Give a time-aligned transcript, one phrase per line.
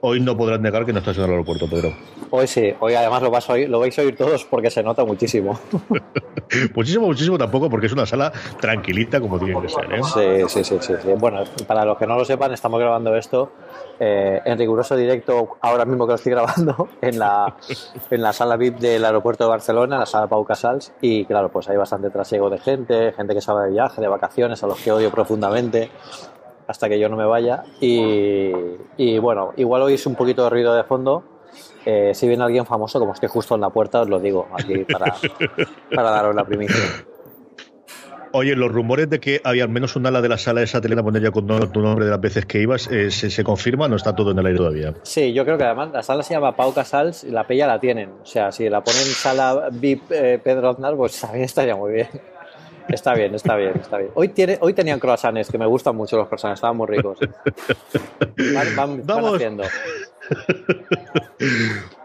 [0.00, 1.92] hoy no podrás negar que no estás en el aeropuerto, Pedro.
[2.30, 4.82] Hoy sí, hoy además lo, vas a oír, lo vais a oír todos porque se
[4.82, 5.58] nota muchísimo.
[6.74, 9.92] muchísimo, muchísimo tampoco, porque es una sala tranquilita como tiene que ser.
[9.92, 10.46] ¿eh?
[10.48, 13.52] Sí, sí, sí, sí, Bueno, para los que no lo sepan, estamos grabando esto
[13.98, 17.56] eh, en riguroso directo, ahora mismo que lo estoy grabando, en la,
[18.10, 21.68] en la sala VIP del aeropuerto de Barcelona, la sala Pau Casals, y claro, pues
[21.68, 24.92] hay bastante trasiego de gente, gente que sabe de viaje, de vacaciones, a los que
[24.92, 25.90] odio profundamente
[26.68, 27.64] hasta que yo no me vaya.
[27.80, 31.24] Y, bueno, igual oís un poquito de ruido de fondo.
[31.84, 34.84] Eh, si viene alguien famoso, como estoy justo en la puerta, os lo digo aquí
[34.84, 35.14] para,
[35.94, 36.76] para daros la primicia.
[38.32, 41.02] Oye, los rumores de que había al menos un ala de la sala esa telena
[41.02, 43.96] poner ya con tu nombre de las veces que ibas, eh, ¿se, ¿se, confirma no
[43.96, 44.94] está todo en el aire todavía?
[45.02, 47.80] Sí, yo creo que además la sala se llama Pau Casals y la pella la
[47.80, 48.10] tienen.
[48.22, 52.08] O sea, si la ponen sala VIP eh, Pedro Aznar, pues también estaría muy bien.
[52.88, 54.10] Está bien, está bien, está bien.
[54.14, 57.18] Hoy, tiene, hoy tenían croissants, que me gustan mucho los croissants, estaban muy ricos.
[58.76, 59.34] Van, Vamos.
[59.34, 59.64] haciendo.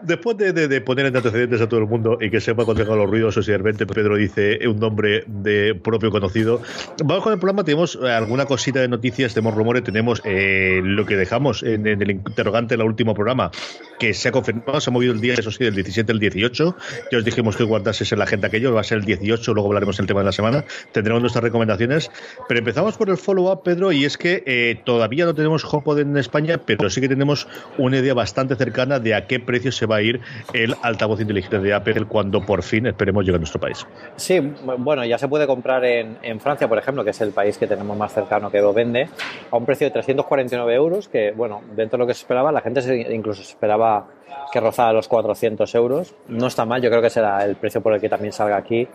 [0.02, 3.08] Después de, poner en antecedentes a todo el mundo y que sepa cuando tenga los
[3.08, 6.60] ruidos, o si de repente Pedro dice un nombre de propio conocido,
[7.04, 7.64] vamos con el programa.
[7.64, 12.74] Tenemos alguna cosita de noticias, tenemos rumores, tenemos eh, lo que dejamos en, el interrogante
[12.74, 13.50] en el último programa,
[13.98, 16.76] que se ha confirmado, se ha movido el día, eso sí, del 17 al 18.
[17.10, 19.68] Ya os dijimos que guardases en la agenda aquello, va a ser el 18, luego
[19.68, 22.10] hablaremos del tema de la semana, tendremos nuestras recomendaciones.
[22.48, 26.16] Pero empezamos por el follow-up, Pedro, y es que eh, todavía no tenemos HomePod en
[26.16, 29.96] España, pero sí que tenemos una idea bastante cercana de a qué precio se va
[29.96, 30.20] a ir
[30.52, 33.86] el altavoz inteligente de Apple cuando por fin esperemos llegue a nuestro país.
[34.16, 34.40] Sí,
[34.78, 37.96] bueno, ya se puede comprar en, Francia, por ejemplo, que es el país que tenemos
[37.96, 39.08] más cercano que lo vende,
[39.50, 42.60] a un precio de 349 euros, que bueno, dentro de lo que se esperaba, la
[42.60, 42.80] gente
[43.12, 44.06] incluso esperaba
[44.52, 46.14] que rozara los 400 euros.
[46.28, 48.86] No está mal, yo creo que será el precio por el que también salga aquí,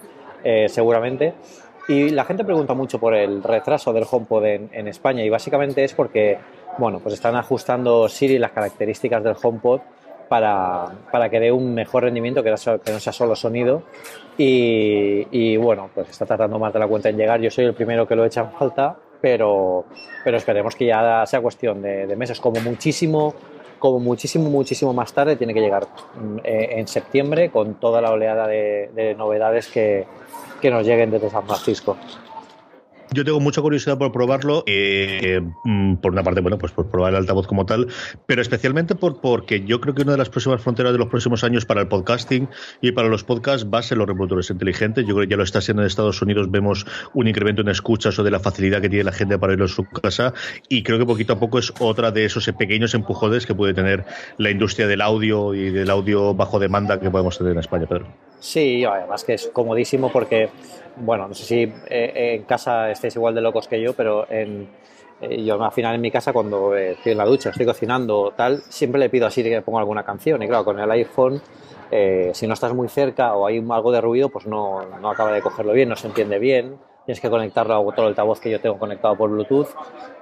[0.43, 1.33] eh, seguramente.
[1.89, 5.83] Y la gente pregunta mucho por el retraso del HomePod en, en España y básicamente
[5.83, 6.37] es porque
[6.79, 9.81] bueno, pues están ajustando Siri las características del HomePod
[10.29, 13.83] para, para que dé un mejor rendimiento, que, no sea solo sonido.
[14.37, 17.41] Y, bueno, pues está tratando más de la cuenta en llegar.
[17.41, 19.85] Yo soy el primero que lo echa en falta, pero,
[20.23, 22.39] pero esperemos que ya sea cuestión de, meses.
[22.39, 23.33] Como muchísimo,
[23.79, 25.83] como muchísimo, muchísimo más tarde, tiene que llegar
[26.15, 30.05] mm, eh, en septiembre con toda la oleada de, novedades que,
[30.59, 31.97] que nos lleguen desde San Francisco.
[33.11, 37.13] Yo tengo mucha curiosidad por probarlo, eh, mm, por una parte, bueno, pues por probar
[37.13, 37.87] el altavoz como tal,
[38.27, 41.43] pero especialmente por, porque yo creo que una de las próximas fronteras de los próximos
[41.43, 42.47] años para el podcasting
[42.81, 45.05] y para los podcasts va a ser los reproductores inteligentes.
[45.07, 48.19] Yo creo que ya lo está haciendo en Estados Unidos, vemos un incremento en escuchas
[48.19, 50.33] o de la facilidad que tiene la gente para irlo a su casa
[50.67, 54.05] y creo que poquito a poco es otra de esos pequeños empujones que puede tener
[54.37, 58.07] la industria del audio y del audio bajo demanda que podemos tener en España, Pedro.
[58.39, 60.49] Sí, además que es comodísimo porque
[60.99, 64.67] bueno, no sé si eh, en casa estéis igual de locos que yo, pero en,
[65.21, 68.33] eh, yo al final en mi casa cuando eh, estoy en la ducha, estoy cocinando
[68.35, 70.41] tal, siempre le pido a Siri que ponga alguna canción.
[70.43, 71.41] Y claro, con el iPhone,
[72.33, 75.41] si no estás muy cerca o hay algo de ruido, pues no, no acaba de
[75.41, 78.77] cogerlo bien, no se entiende bien, tienes que conectarlo a el altavoz que yo tengo
[78.77, 79.69] conectado por Bluetooth.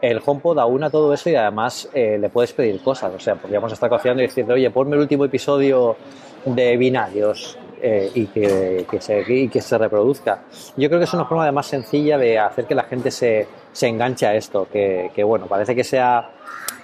[0.02, 3.90] El HomePod aúna todo eso y además le puedes pedir cosas, o sea, podríamos estar
[3.90, 5.98] cocinando y decirle, oye, ponme el último episodio
[6.46, 10.44] de Binarios, eh, y, que, se, que se reproduzca.
[10.76, 13.88] Yo creo que es una forma más sencilla de hacer que la gente se, se
[13.88, 16.32] enganche a esto, que, bueno, parece que sea...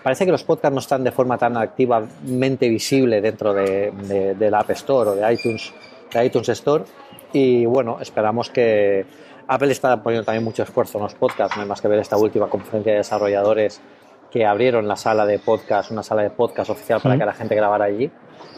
[0.04, 4.70] Parece que los podcasts no están de forma tan activamente visible dentro de, la App
[4.72, 5.74] Store o de iTunes,
[6.14, 6.84] de iTunes Store.
[7.32, 9.06] Y bueno, esperamos que
[9.48, 12.18] Apple está poniendo también mucho esfuerzo en los podcasts, no hay más que ver esta
[12.18, 13.82] última conferencia de desarrolladores
[14.30, 17.56] que abrieron la sala de podcast, una sala de podcast oficial para que la gente
[17.56, 18.12] grabara allí.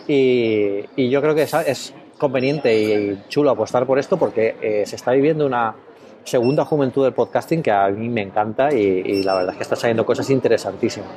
[0.07, 4.95] Y, y yo creo que es, conveniente y chulo apostar por esto porque eh, se
[4.95, 5.75] está viviendo una
[6.23, 9.75] segunda juventud del podcasting que a mí me encanta y, la verdad es que está
[9.75, 11.09] saliendo cosas interesantísimas.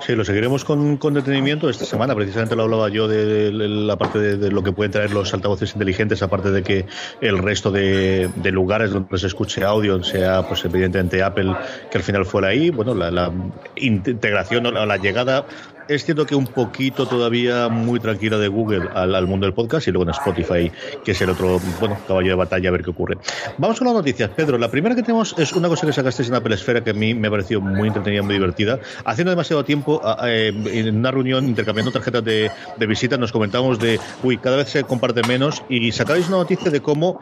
[0.00, 1.70] Sí, lo seguiremos con, detenimiento.
[1.70, 5.32] Esta semana precisamente lo hablaba yo de, la parte de, lo que pueden traer los
[5.32, 6.86] altavoces inteligentes, aparte de que
[7.20, 11.54] el resto de, lugares donde se escuche audio sea, pues evidentemente Apple,
[11.90, 12.70] que al final fuera ahí.
[12.70, 13.32] Bueno, la
[13.76, 15.46] integración o la llegada
[15.88, 19.90] es cierto que un poquito todavía muy tranquila de Google al, mundo del podcast y
[19.90, 20.70] luego en Spotify,
[21.04, 23.18] que es el otro, bueno, caballo de batalla, a ver qué ocurre.
[23.58, 24.58] Vamos con las noticias, Pedro.
[24.58, 27.14] La primera que tenemos es una cosa que sacasteis en Apple Esfera que a mí
[27.14, 28.78] me ha parecido muy entretenida, muy divertida.
[29.04, 33.98] Haciendo demasiado tiempo, eh, en una reunión intercambiando tarjetas de, de visita, nos comentamos de,
[34.22, 37.20] uy, cada vez se comparte menos y sacáis una noticia de cómo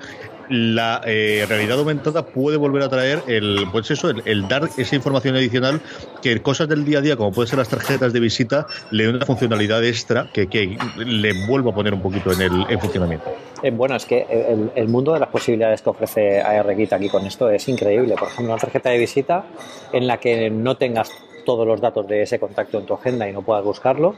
[0.48, 5.36] la eh, realidad aumentada puede volver a traer el, pues eso, el, dar esa información
[5.36, 5.80] adicional
[6.22, 9.16] que cosas del día a día, como pueden ser las tarjetas de visita, le den
[9.16, 13.30] una funcionalidad extra que, le vuelva a poner un poquito en el funcionamiento.
[13.62, 14.26] Eh, bueno, es que
[14.74, 18.14] el, mundo de las posibilidades que ofrece ARKit aquí con esto es increíble.
[18.18, 19.44] Por ejemplo, una tarjeta de visita
[19.92, 21.10] en la que no tengas
[21.44, 24.14] todos los datos de ese contacto en tu agenda y no puedas buscarlo.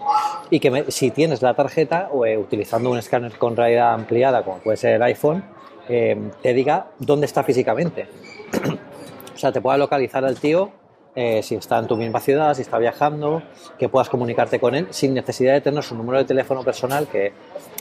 [0.51, 4.59] Y que si tienes la tarjeta, o, eh, utilizando un escáner con realidad ampliada, como
[4.59, 5.45] puede ser el iPhone,
[5.87, 8.09] te diga dónde está físicamente.
[9.35, 10.73] o sea, te pueda localizar al tío
[11.17, 13.43] eh, si está en tu misma ciudad, si está viajando,
[13.79, 17.33] que puedas comunicarte con él sin necesidad de tener su número de teléfono personal, que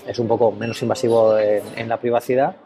[0.05, 2.57] es un poco menos invasivo en, la privacidad,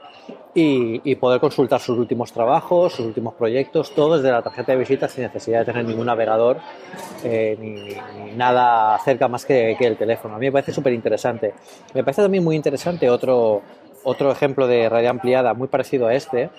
[0.53, 5.07] y, poder consultar sus últimos trabajos, sus últimos proyectos, todo desde la tarjeta de visita
[5.07, 6.57] sin necesidad de tener ningún navegador
[7.23, 10.35] eh, ni, nada cerca más que, el teléfono.
[10.35, 11.53] A mí me parece súper interesante.
[11.93, 13.61] Me parece también muy interesante otro,
[14.03, 16.49] otro ejemplo de realidad ampliada muy parecido a este,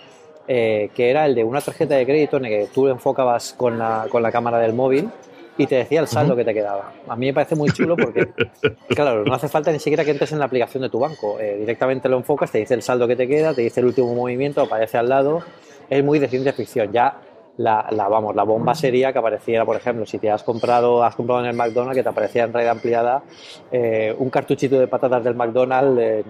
[0.47, 3.79] eh, que era el de una tarjeta de crédito en el que tú enfocabas con
[3.79, 5.11] la, con la cámara del móvil
[5.59, 6.93] y te decía el saldo que te quedaba.
[7.09, 8.29] A mí me parece muy chulo porque,
[8.89, 11.39] claro, no hace falta ni siquiera que entres en la aplicación de tu banco.
[11.41, 14.15] Eh, directamente lo enfocas, te dice el saldo que te queda, te dice el último
[14.15, 15.43] movimiento, aparece al lado.
[15.91, 16.93] Es muy de ciencia ficción.
[16.93, 17.21] Ya
[17.59, 21.43] la, vamos, la bomba sería que apareciera, por ejemplo, si te has comprado, has comprado
[21.43, 23.23] en el McDonald's, que te aparecía en red ampliada
[23.71, 26.25] eh, un cartuchito de patatas del McDonald's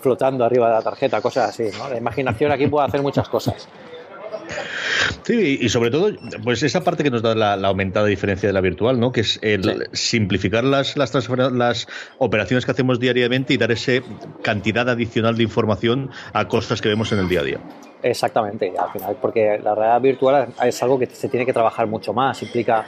[0.00, 1.68] flotando arriba de la tarjeta, cosas así.
[1.78, 1.88] ¿no?
[1.88, 3.68] La imaginación aquí puede hacer muchas cosas.
[5.22, 6.10] Sí, y sobre todo,
[6.42, 9.12] pues esa parte que nos da la, aumentada diferencia de la virtual, ¿no?
[9.12, 11.14] Que es el simplificar las, las,
[11.52, 11.86] las
[12.18, 13.92] operaciones que hacemos diariamente y dar esa
[14.42, 17.58] cantidad adicional de información a cosas que vemos en el día a día.
[18.02, 22.12] Exactamente, al final, porque la realidad virtual es algo que se tiene que trabajar mucho
[22.12, 22.86] más, implica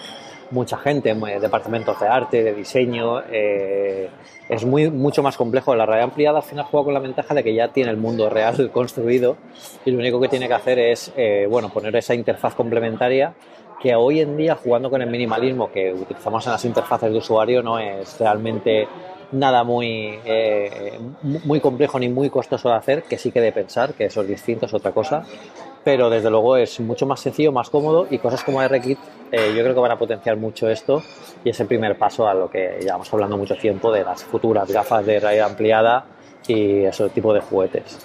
[0.50, 4.08] mucha gente, departamentos de arte, de diseño, eh,
[4.48, 5.74] es muy, mucho más complejo.
[5.74, 8.28] La realidad ampliada al final juega con la ventaja de que ya tiene el mundo
[8.28, 9.36] real construido
[9.84, 13.34] y lo único que tiene que hacer es eh, bueno, poner esa interfaz complementaria
[13.80, 17.64] que hoy en día, jugando con el minimalismo que utilizamos en las interfaces de usuario,
[17.64, 18.86] no es realmente
[19.32, 23.94] nada muy, eh, muy complejo ni muy costoso de hacer, que sí que de pensar,
[23.94, 25.24] que eso es distinto, es otra cosa,
[25.84, 28.98] pero desde luego es mucho más sencillo, más cómodo y cosas como RKit
[29.32, 31.02] eh, yo creo que van a potenciar mucho esto
[31.42, 34.70] y es el primer paso a lo que llevamos hablando mucho tiempo de las futuras
[34.70, 36.04] gafas de realidad ampliada
[36.46, 37.98] y ese tipo de juguetes.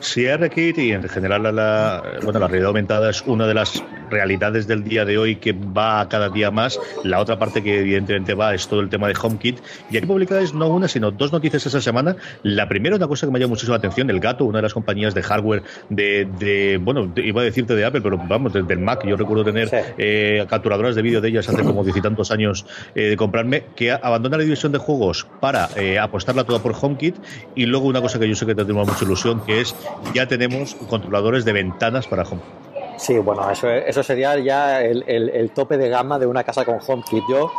[0.00, 4.66] Si RKit y en general la, bueno, la realidad aumentada es una de las realidades
[4.66, 6.78] del día de hoy que va cada día más.
[7.04, 9.58] La otra parte que evidentemente va es todo el tema de HomeKit.
[9.90, 12.16] Y aquí publicáis no una, sino dos noticias esa semana.
[12.42, 14.74] La primera, una cosa que me llama muchísimo la atención, el Gato, una de las
[14.74, 19.04] compañías de hardware de, bueno, iba a decirte de Apple, pero vamos, desde el Mac.
[19.06, 22.66] Yo recuerdo tener eh, capturadoras de vídeo de ellas hace como diez y tantos años
[22.94, 27.16] eh, de comprarme, que abandona la división de juegos para eh, apostarla toda por HomeKit.
[27.54, 29.74] Y luego una cosa que yo sé que te tengo mucha ilusión, que es
[30.14, 32.66] ya tenemos controladores de ventanas para HomeKit.
[32.96, 37.24] Sí, bueno, eso, eso sería ya el, tope de gama de una casa con HomeKit.
[37.28, 37.52] Yo,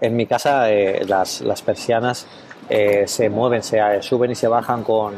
[0.00, 2.26] en mi casa, eh, las, persianas
[2.68, 5.14] eh, se mueven, se eh, suben y se bajan con,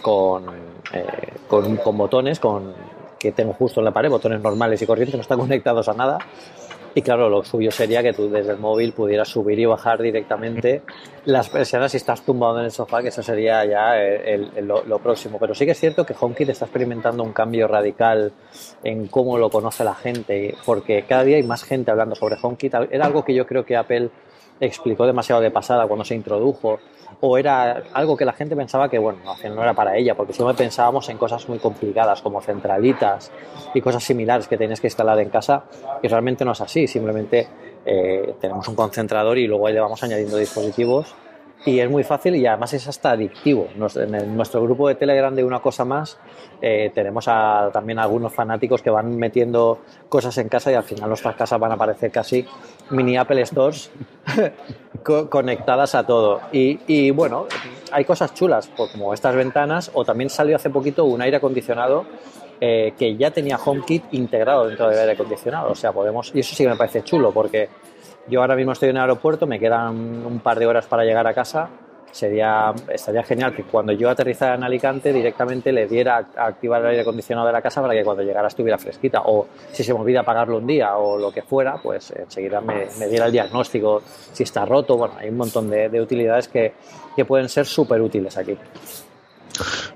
[0.00, 0.44] con,
[1.48, 2.72] con, botones con,
[3.18, 6.18] que tengo justo en la pared, botones normales y corrientes, no están conectados a nada.
[6.98, 10.82] Y claro, lo suyo sería que tú desde el móvil pudieras subir y bajar directamente
[11.26, 13.94] las persianas si estás tumbado en el sofá, que eso sería ya
[14.62, 15.38] lo, próximo.
[15.38, 18.32] Pero sí que es cierto que HomeKit está experimentando un cambio radical
[18.82, 22.74] en cómo lo conoce la gente, porque cada día hay más gente hablando sobre HomeKit.
[22.90, 24.10] Era algo que yo creo que Apple
[24.58, 26.80] explicó demasiado de pasada cuando se introdujo
[27.20, 30.54] o era algo que la gente pensaba que, bueno, no era para ella, porque siempre
[30.54, 33.32] pensábamos en cosas muy complicadas como centralitas
[33.74, 35.64] y cosas similares que tienes que instalar en casa
[36.02, 37.48] y realmente no es así, simplemente
[37.84, 41.14] eh, tenemos un concentrador y luego ahí le vamos añadiendo dispositivos
[41.64, 43.68] y es muy fácil y además es hasta adictivo.
[43.74, 46.18] en nuestro grupo de Telegram de una cosa más
[46.60, 51.08] eh, tenemos a, también algunos fanáticos que van metiendo cosas en casa y al final
[51.08, 52.46] nuestras casas van a aparecer casi
[52.90, 53.90] mini Apple Stores
[55.28, 56.40] conectadas a todo.
[56.52, 57.46] Y, bueno,
[57.92, 62.04] hay cosas chulas como estas ventanas o también salió hace poquito un aire acondicionado
[62.60, 65.70] eh, que ya tenía HomeKit integrado dentro del aire acondicionado.
[65.70, 67.68] O sea, podemos, y eso sí que me parece chulo porque
[68.28, 69.96] yo ahora mismo estoy en el aeropuerto, me quedan
[70.26, 71.70] un par de horas para llegar a casa.
[72.10, 76.88] Sería, estaría genial que cuando yo aterrizara en Alicante directamente le diera a activar el
[76.88, 79.22] aire acondicionado de la casa para que cuando llegara estuviera fresquita.
[79.24, 82.86] O si se me olvida apagarlo un día o lo que fuera, pues enseguida me,
[83.08, 84.96] diera el diagnóstico si está roto.
[84.96, 86.72] Bueno, hay un montón de, de utilidades que,
[87.14, 88.56] que pueden ser súper útiles aquí.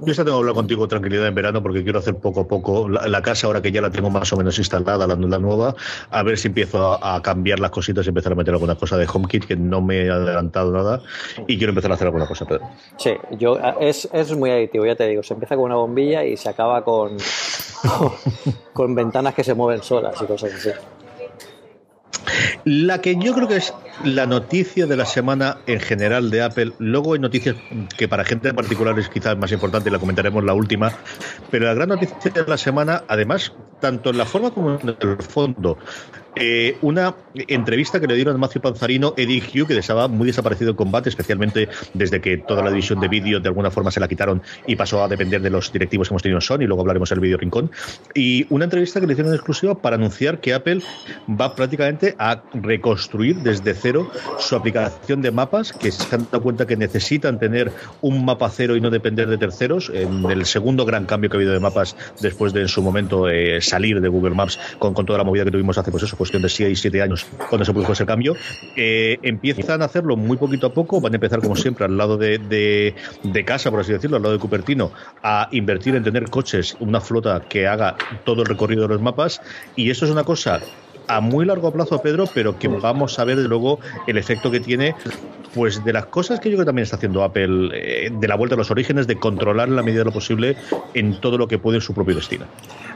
[0.01, 2.89] Yo ya tengo que hablar contigo tranquilidad en verano porque quiero hacer poco a poco
[2.89, 5.75] la, casa ahora que ya la tengo más o menos instalada, la, nueva,
[6.11, 9.07] a ver si empiezo a, cambiar las cositas y empezar a meter alguna cosa de
[9.13, 11.01] HomeKit que no me he adelantado nada
[11.47, 12.69] y quiero empezar a hacer alguna cosa, Pedro.
[12.97, 16.37] Sí, yo, es, es muy adictivo, ya te digo, se empieza con una bombilla y
[16.37, 17.17] se acaba con,
[18.73, 20.71] con, ventanas que se mueven solas y cosas así.
[22.65, 23.75] La que yo creo que es
[24.05, 26.73] la noticia de la semana en general de Apple.
[26.79, 27.57] Luego hay noticias
[27.97, 30.93] que para gente en particular es quizás más importante, la comentaremos la última.
[31.51, 35.17] Pero la gran noticia de la semana, además, tanto en la forma como en el
[35.19, 35.79] fondo,
[36.35, 40.71] eh, una entrevista que le dieron a Matthew Panzarino, Eddie Hugh, que estaba muy desaparecido
[40.71, 44.09] en combate, especialmente desde que toda la división de vídeo de alguna forma se la
[44.09, 47.11] quitaron y pasó a depender de los directivos que hemos tenido en Sony, luego hablaremos
[47.11, 47.71] del vídeo rincón.
[48.15, 50.81] Y una entrevista que le hicieron en exclusiva para anunciar que Apple
[51.29, 56.67] va prácticamente a reconstruir desde cero su aplicación de mapas, que se han dado cuenta
[56.67, 59.91] que necesitan tener un mapa cero y no depender de terceros.
[59.95, 63.29] En el segundo gran cambio que ha habido de mapas después de en su momento
[63.29, 66.17] eh, salir de Google Maps con, con toda la movida que tuvimos hace pues eso
[66.23, 68.37] cuestión de 6, 7 años cuando se produjo ese cambio,
[68.77, 72.17] eh, empiezan a hacerlo muy poquito a poco, van a empezar como siempre al lado
[72.17, 76.77] de, de, casa, por así decirlo, al lado de Cupertino, a invertir en tener coches,
[76.79, 79.43] una flota que haga todo el recorrido de los mapas,
[79.75, 80.61] y eso es una cosa
[81.09, 84.61] a muy largo plazo, Pedro, pero que vamos a ver de luego el efecto que
[84.61, 84.95] tiene,
[85.55, 88.37] pues de las cosas que yo creo que también está haciendo Apple, eh, de la
[88.37, 90.57] vuelta a los orígenes, de controlar en la medida de lo posible
[90.95, 92.47] en todo lo que puede en su propio destino.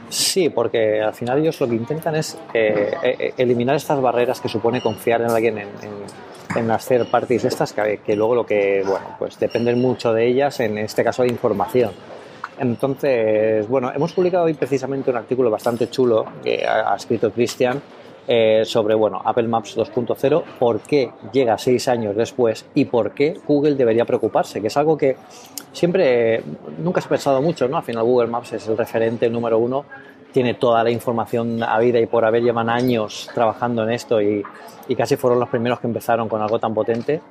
[0.09, 4.47] Sí, porque al final ellos lo que intentan es eh, eh, eliminar estas barreras que
[4.47, 5.67] supone confiar en alguien en,
[6.55, 10.59] en, third parties estas, que, que, luego lo que, bueno, pues dependen mucho de ellas,
[10.61, 11.91] en este caso de información.
[12.59, 17.81] Entonces, bueno, hemos publicado hoy precisamente un artículo bastante chulo que ha, escrito Cristian
[18.27, 23.39] eh, sobre, bueno, Apple Maps 2.0, por qué llega seis años después y por qué
[23.47, 25.15] Google debería preocuparse, que es algo que
[25.71, 26.43] siempre,
[26.77, 27.77] nunca se ha pensado mucho, ¿no?
[27.77, 29.85] Al final Google Maps es el referente número uno,
[30.33, 34.43] tiene toda la información a vida y por haber, llevan años trabajando en esto y,
[34.87, 37.21] y casi fueron los primeros que empezaron con algo tan potente.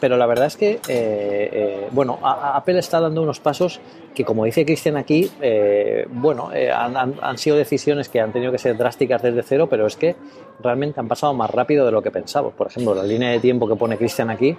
[0.00, 3.80] Pero la verdad es que, eh, eh, bueno, Apple está dando unos pasos
[4.14, 8.58] que, como dice Cristian aquí, eh, bueno, han, han, sido decisiones que han tenido que
[8.58, 10.14] ser drásticas desde cero, pero es que
[10.62, 12.52] realmente han pasado más rápido de lo que pensamos.
[12.52, 14.56] Por ejemplo, la línea de tiempo que pone Cristian aquí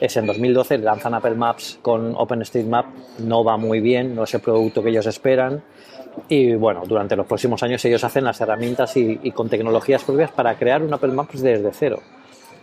[0.00, 2.86] es en 2012 lanzan Apple Maps con OpenStreetMap,
[3.18, 5.62] no va muy bien, no es el producto que ellos esperan.
[6.28, 10.32] Y bueno, durante los próximos años ellos hacen las herramientas y, y con tecnologías propias
[10.32, 12.00] para crear un Apple Maps desde cero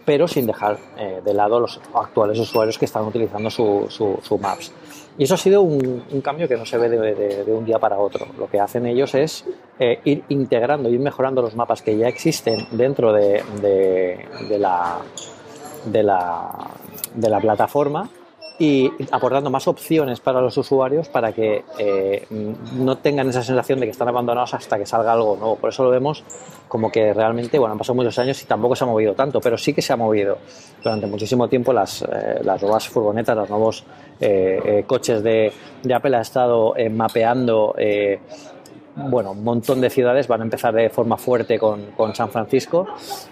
[0.08, 4.72] pero sin dejar eh, de lado los actuales usuarios que están utilizando su, Maps.
[5.18, 8.26] Y eso ha sido un, cambio que no se ve de, un día para otro.
[8.40, 9.44] Lo que hacen ellos es
[9.78, 13.44] eh, ir integrando, ir mejorando los mapas que ya existen dentro de
[14.62, 15.02] la
[17.42, 18.10] plataforma
[18.60, 22.26] y aportando más opciones para los usuarios para que eh,
[22.76, 25.56] no tengan esa sensación de que están abandonados hasta que salga algo nuevo.
[25.58, 26.24] Por eso lo vemos
[26.68, 29.58] como que realmente, bueno, han pasado muchos años y tampoco se ha movido tanto, pero
[29.58, 30.38] sí que se ha movido
[30.84, 33.84] durante muchísimo tiempo las, eh, las nuevas furgonetas, los nuevos
[34.20, 35.52] eh, coches de,
[35.84, 37.76] de, Apple ha estado mapeando
[38.98, 42.88] bueno, un montón de ciudades van a empezar de forma fuerte con, San Francisco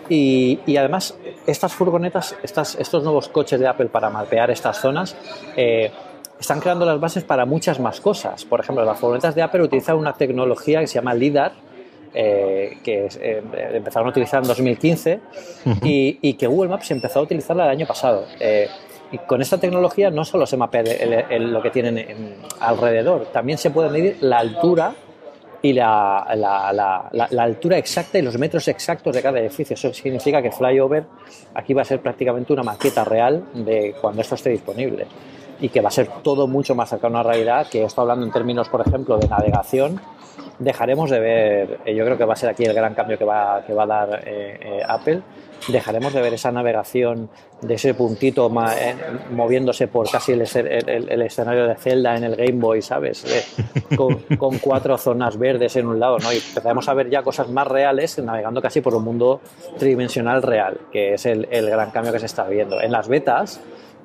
[0.08, 1.18] y, además
[1.48, 5.16] estas furgonetas, estas, estos nuevos coches de Apple para mapear estas zonas
[5.58, 5.92] eh,
[6.40, 8.46] están creando las bases para muchas más cosas.
[8.46, 11.54] Por ejemplo, las furgonetas de Apple utilizan una tecnología que se llama LIDAR,
[12.14, 13.44] eh, que eh,
[13.74, 15.20] empezaron a utilizar en 2015
[15.82, 18.26] y, que Google Maps empezó a utilizarla el año pasado.
[19.12, 20.84] y con esta tecnología no solo se mapea
[21.40, 24.96] lo que tienen alrededor, también se puede medir la altura
[25.66, 29.74] y la, la, la, altura exacta y los metros exactos de cada edificio.
[29.74, 31.06] Eso significa que Flyover
[31.56, 35.08] aquí va a ser prácticamente una maqueta real de cuando esto esté disponible
[35.60, 38.26] y que va a ser todo mucho más cercano a la realidad, que estoy hablando
[38.26, 40.02] en términos, por ejemplo, de navegación,
[40.60, 43.26] dejaremos de ver, eh, yo creo que va a ser aquí el gran cambio que
[43.26, 45.22] va, que va a dar eh, eh, Apple,
[45.68, 47.30] dejaremos de ver esa navegación
[47.62, 48.52] de ese puntito
[49.32, 53.26] moviéndose por casi el, escenario de Zelda en el Game Boy, ¿sabes?
[54.38, 56.32] con, cuatro zonas verdes en un lado, ¿no?
[56.32, 59.42] Y empezamos a ver ya cosas más reales navegando casi por un mundo
[59.80, 62.80] tridimensional real, que es el, el gran cambio que se está viendo.
[62.80, 63.60] En las betas,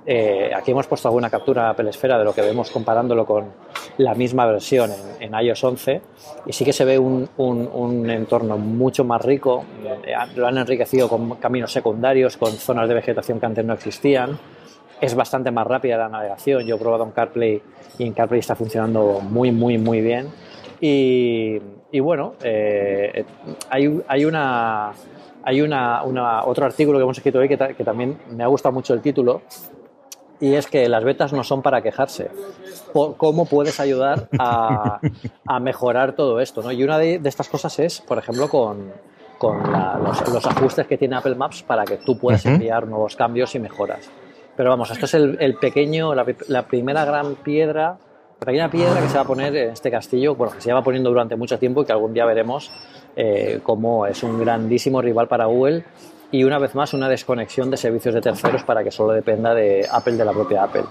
[0.07, 3.53] eh, aquí hemos puesto alguna captura Apple Esfera de lo que vemos comparándolo con
[3.99, 4.91] la misma versión
[5.21, 6.01] en, iOS 11
[6.47, 11.37] y sí que se ve un, entorno mucho más rico, eh, lo han enriquecido con
[11.37, 14.39] caminos secundarios, con zonas de vegetación que antes no existían,
[15.01, 17.63] es bastante más rápida la navegación, yo he probado en CarPlay
[17.99, 20.29] y en CarPlay está funcionando muy, muy, muy bien.
[20.83, 21.59] Y,
[22.01, 23.25] bueno, eh,
[23.69, 24.93] hay, hay una
[25.43, 26.03] hay una,
[26.45, 29.43] otro artículo que hemos escrito hoy que, que, también me ha gustado mucho el título,
[30.41, 32.31] y es que las betas no son para quejarse.
[32.93, 35.01] ¿Cómo puedes ayudar a,
[35.61, 36.63] mejorar todo esto?
[36.63, 36.73] ¿no?
[36.73, 38.93] Y una de, estas cosas es, por ejemplo, con,
[39.41, 44.11] los, ajustes que tiene Apple Maps para que tú puedas enviar nuevos cambios y mejoras.
[44.57, 47.99] Pero vamos, esto es el, pequeño, la, primera gran piedra,
[48.41, 50.83] la pequeña piedra que se va a poner en este castillo, bueno, que se lleva
[50.83, 52.71] poniendo durante mucho tiempo y que algún día veremos
[53.15, 55.85] eh, cómo es un grandísimo rival para Google
[56.33, 59.87] y una vez más una desconexión de servicios de terceros para que solo dependa de
[59.91, 60.85] Apple, de la propia Apple.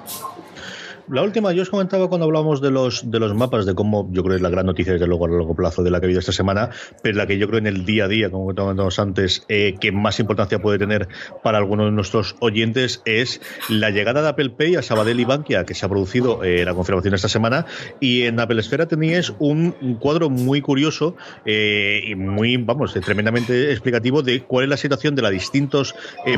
[1.11, 4.21] La última, yo os comentaba cuando hablábamos de los, de los mapas, de cómo yo
[4.21, 6.07] creo que es la gran noticia desde luego a largo plazo de la que ha
[6.07, 6.69] habido esta semana,
[7.01, 9.91] pero la que yo creo en el día a día, como comentábamos antes, eh, que
[9.91, 11.07] más importancia puede tener
[11.41, 15.63] para algunos de nuestros oyentes es la llegada de Apple Pay a Sabadell y Bankia,
[15.63, 17.65] que se ha producido eh, la confirmación esta semana,
[17.99, 24.21] y en Apple Esfera teníais un, cuadro muy curioso eh, y muy, vamos, tremendamente explicativo
[24.21, 25.95] de cuál es la situación de los distintos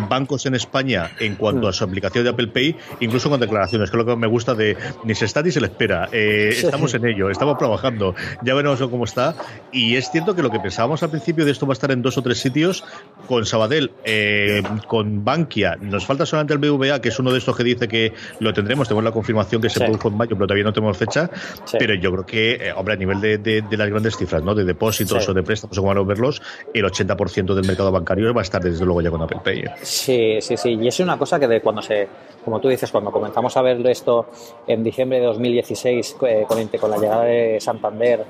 [0.09, 3.97] bancos en España en cuanto a su aplicación de Apple Pay, incluso con declaraciones, que
[3.97, 4.55] es lo que me gusta
[5.03, 6.09] ni se está ni se le espera.
[6.11, 9.35] Eh, estamos en ello, estamos trabajando, ya veremos cómo está.
[9.71, 12.01] Y es cierto que lo que pensábamos al principio de esto va a estar en
[12.01, 12.83] dos o tres sitios,
[13.27, 17.55] con Sabadell, eh, con Bankia, nos falta solamente el BVA, que es uno de estos
[17.55, 20.63] que dice que lo tendremos, tenemos la confirmación que se produjo en mayo, pero todavía
[20.63, 21.29] no tenemos fecha.
[21.77, 24.53] Pero yo creo que, eh, hombre, a nivel de, las grandes cifras, ¿no?
[24.53, 26.41] de depósitos o de préstamos, o como verlos,
[26.73, 29.63] el 80% del mercado bancario va a estar desde luego ya con Apple Pay.
[29.81, 30.77] Sí, sí, sí.
[30.81, 32.07] Y es una cosa que de cuando se,
[32.43, 34.27] como tú dices, cuando comenzamos a ver esto
[34.67, 38.25] en diciembre de 2016 eh, con, la llegada de Santander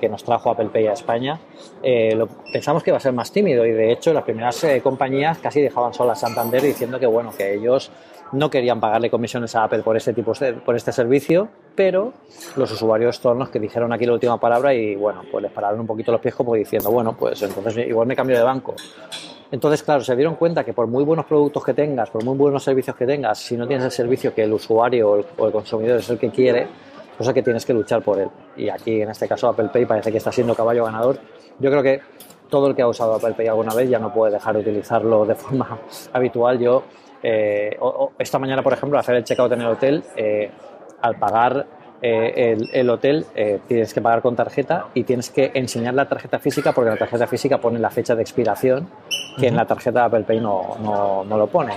[0.00, 1.40] que nos trajo Apple Pay a España,
[1.82, 2.18] eh,
[2.52, 5.60] pensamos que iba a ser más tímido y de hecho las primeras eh, compañías casi
[5.62, 7.90] dejaban sola a Santander diciendo que bueno, que ellos
[8.32, 10.32] no querían pagarle comisiones a Apple por este tipo
[10.64, 12.12] por este servicio, pero
[12.56, 15.80] los usuarios son los que dijeron aquí la última palabra y bueno, pues les pararon
[15.80, 18.74] un poquito los pies como diciendo, bueno, pues entonces igual me cambio de banco.
[19.50, 22.64] Entonces, claro, se dieron cuenta que por muy buenos productos que tengas, por muy buenos
[22.64, 26.10] servicios que tengas, si no tienes el servicio que el usuario o el, consumidor es
[26.10, 26.66] el que quiere,
[27.16, 28.28] pues es que tienes que luchar por él.
[28.56, 31.18] Y aquí, en este caso, Apple Pay parece que está siendo caballo ganador.
[31.60, 32.00] Yo creo que
[32.48, 35.24] todo el que ha usado Apple Pay alguna vez ya no puede dejar de utilizarlo
[35.24, 35.78] de forma
[36.12, 36.58] habitual.
[36.58, 36.82] Yo,
[37.22, 37.78] eh,
[38.18, 40.50] esta mañana, por ejemplo, hacer el checkout en el hotel, eh,
[41.00, 41.66] al pagar
[42.02, 46.38] eh, el, hotel eh, tienes que pagar con tarjeta y tienes que enseñar la tarjeta
[46.38, 48.88] física porque la tarjeta física pone la fecha de expiración
[49.38, 51.74] que en la tarjeta de Apple Pay no, no, no lo pone.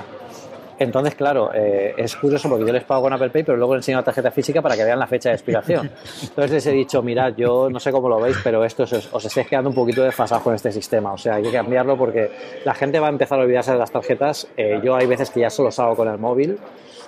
[0.79, 3.81] Entonces, claro, eh, es curioso porque yo les pago con Apple Pay, pero luego les
[3.81, 5.91] enseño la tarjeta física para que vean la fecha de expiración.
[6.21, 9.25] Entonces les he dicho, mirad, yo no sé cómo lo veis, pero esto os, os
[9.25, 11.11] estáis quedando un poquito desfasados con este sistema.
[11.11, 12.31] O sea, hay que cambiarlo porque
[12.63, 14.47] la gente va a empezar a olvidarse de las tarjetas.
[14.81, 16.57] yo hay veces que ya solo salgo con el móvil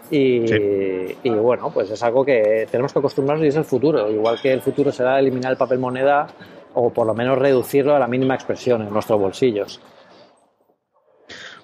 [0.09, 4.09] y, bueno, pues es algo que tenemos que acostumbrarnos y es el futuro.
[4.09, 6.27] Igual que el futuro será eliminar el papel moneda
[6.73, 9.79] o por lo menos reducirlo a la mínima expresión en nuestros bolsillos.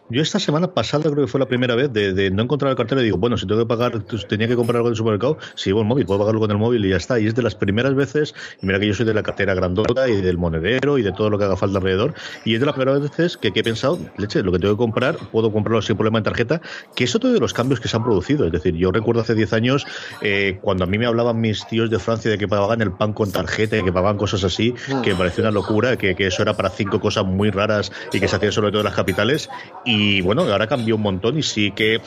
[0.09, 2.99] Yo esta semana pasada creo que fue la primera vez de, no encontrar el cartel
[2.99, 5.69] y digo, bueno, si tengo que pagar, tenía que comprar algo en el supermercado, si
[5.69, 7.19] llevo el móvil, puedo pagarlo con el móvil y ya está.
[7.19, 10.07] Y es de las primeras veces, y mira que yo soy de la cartera grandota
[10.07, 12.13] y del monedero y de todo lo que haga falta alrededor,
[12.45, 15.17] y es de las primeras veces que, he pensado, leche, lo que tengo que comprar,
[15.17, 16.61] puedo comprarlo sin problema en tarjeta,
[16.95, 18.45] que es otro de los cambios que se han producido.
[18.45, 19.85] Es decir, yo recuerdo hace 10 años,
[20.21, 23.11] eh, cuando a mí me hablaban mis tíos de Francia de que pagaban el pan
[23.11, 26.55] con tarjeta que pagaban cosas así, que me parecía una locura, que, que eso era
[26.55, 29.49] para cinco cosas muy raras y que se hacían sobre todo en las capitales.
[29.85, 32.01] Y bueno, ahora cambió un montón y sí que,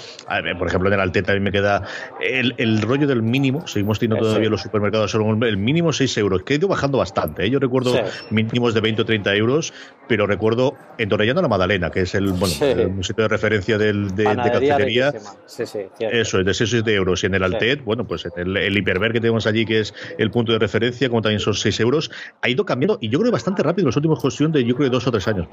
[0.59, 1.87] por ejemplo, en el Alteta a mí me queda
[2.20, 6.55] el, rollo del mínimo, seguimos teniendo todavía los supermercados solo el mínimo 6 euros, que
[6.55, 7.44] ha ido bajando bastante.
[7.44, 7.50] ¿eh?
[7.50, 7.94] Yo recuerdo
[8.31, 9.72] mínimos de 20 o 30 euros,
[10.09, 12.55] pero recuerdo en Torrellano la Madalena, que es el, bueno,
[12.88, 17.22] un sitio de referencia del, de, de eso, es de 6 7 euros.
[17.22, 20.31] Y en el Altet, bueno, pues el, el hiperver que tenemos allí, que es el
[20.31, 22.11] punto de referencia, como también son 6 euros,
[22.42, 24.90] ha ido cambiando y yo creo bastante rápido en los últimos cuestión de yo creo
[24.90, 25.48] dos o tres años.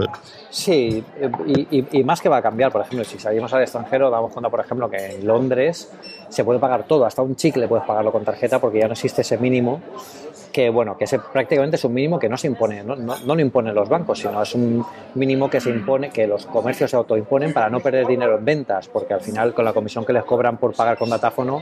[0.50, 1.04] Sí,
[1.48, 4.50] y, y, más que va a cambiar, por ejemplo, si salimos al extranjero, damos cuenta,
[4.50, 5.92] por ejemplo, que en Londres
[6.30, 9.22] se puede pagar todo, hasta un chicle puedes pagarlo con tarjeta porque ya no existe
[9.22, 9.82] ese mínimo
[10.58, 13.40] que bueno, que ese prácticamente es un mínimo que no se impone, no, no, lo
[13.40, 17.54] imponen los bancos, sino es un mínimo que se impone, que los comercios se autoimponen
[17.54, 20.58] para no perder dinero en ventas, porque al final con la comisión que les cobran
[20.58, 21.62] por pagar con datáfono,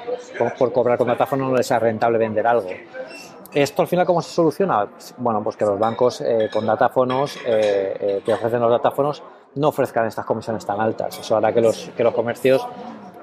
[0.58, 2.70] por cobrar con datáfono no les es rentable vender algo.
[3.54, 4.88] ¿Esto al final cómo se soluciona?
[5.18, 9.24] Bueno, pues que los bancos eh, con datáfonos, eh, eh, que ofrecen los datáfonos,
[9.56, 11.20] no ofrezcan estas comisiones tan altas.
[11.20, 12.66] Eso hará que los, que los comercios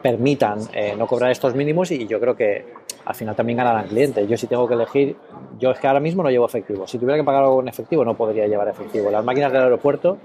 [0.03, 0.59] permitan
[0.99, 4.29] no cobrar estos mínimos y yo creo que al final también ganarán clientes.
[4.29, 5.17] Yo si tengo que elegir,
[5.59, 6.87] yo es que ahora mismo no llevo efectivo.
[6.87, 9.11] Si tuviera que pagar algo en efectivo no podría llevar efectivo.
[9.11, 10.19] Las máquinas del aeropuerto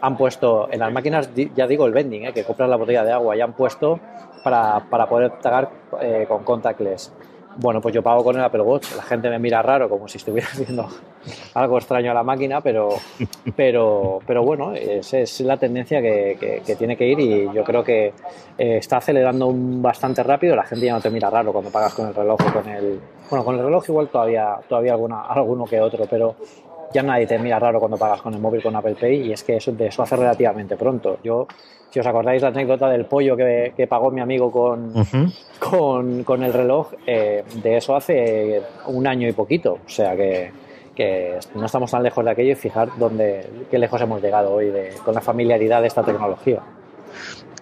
[0.00, 3.36] han puesto, en las máquinas, ya digo el vending, que compras la botella de agua,
[3.36, 3.98] ya han puesto
[4.44, 5.70] para, para poder pagar
[6.28, 7.12] con contactless.
[7.60, 8.94] Bueno, pues yo pago con el Apple Watch.
[8.94, 10.88] La gente me mira raro, como si estuviera haciendo
[11.54, 12.90] algo extraño a la máquina, pero,
[13.56, 17.82] pero, pero bueno, esa es la tendencia que, que, tiene que ir y yo creo
[17.82, 18.12] que
[18.56, 20.54] eh, está acelerando bastante rápido.
[20.54, 23.00] La gente ya no te mira raro cuando pagas con el reloj o con el.
[23.28, 26.36] Bueno, con el reloj igual todavía, todavía alguna, alguno que otro, pero
[26.92, 29.42] ya nadie te mira raro cuando pagas con el móvil con Apple Pay y es
[29.44, 31.18] que eso, de eso hace relativamente pronto.
[31.22, 31.46] Yo
[31.90, 34.92] si os acordáis la anécdota del pollo que, que pagó mi amigo con,
[35.58, 39.78] con, con el reloj, eh, de eso hace un año y poquito.
[39.86, 40.50] O sea que,
[40.94, 44.72] que no estamos tan lejos de aquello y fijar dónde, qué lejos hemos llegado hoy
[45.04, 46.60] con la familiaridad de esta tecnología.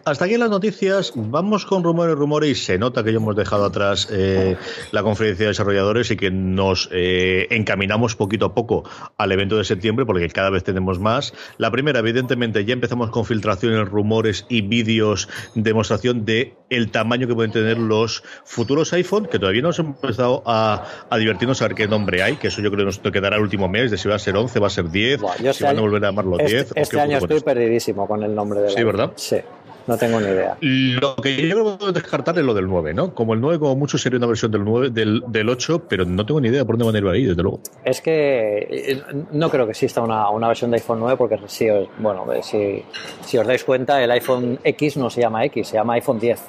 [0.06, 1.12] Hasta aquí las noticias.
[1.16, 4.56] Vamos con rumores, rumores y se nota que ya hemos dejado atrás eh,
[4.92, 8.84] la conferencia de desarrolladores y que nos eh, encaminamos poquito a poco
[9.16, 11.34] al evento de septiembre porque cada vez tenemos más.
[11.58, 17.34] La primera, evidentemente, ya empezamos con filtraciones, rumores y vídeos, demostración de el tamaño que
[17.34, 20.84] pueden tener los futuros iPhone, que todavía no hemos empezado a,
[21.18, 23.68] divertirnos a ver qué nombre hay, que eso yo creo que nos quedará el último
[23.68, 25.80] mes, de si va a ser 11, va a ser 10, si este van a
[25.80, 26.52] volver a llamarlo 10.
[26.52, 29.10] Este, este año estoy perdidísimo con el nombre de Sí, ¿verdad?
[29.16, 29.38] Sí.
[29.86, 30.56] No tengo ni idea.
[30.60, 33.14] Lo que yo creo que puedo descartar es lo del 9, ¿no?
[33.14, 36.26] Como el 9, como mucho, sería una versión del 9, del, del 8, pero no
[36.26, 37.60] tengo ni idea por dónde van a ir ahí, desde luego.
[37.84, 41.70] Es que eh, no creo que exista una, una versión de iPhone 9, porque si
[41.70, 42.82] os, bueno, eh, si,
[43.24, 46.40] si os dais cuenta, el iPhone X no se llama X, se llama iPhone 10.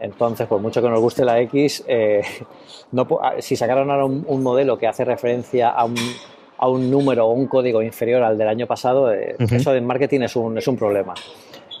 [0.00, 2.22] Entonces, por mucho que nos guste la X, eh,
[2.92, 5.96] no, ah, si sacaron ahora un, modelo que hace referencia a un,
[6.56, 10.34] a un número o un código inferior al del año pasado, eso de marketing es
[10.36, 11.14] un, es un problema.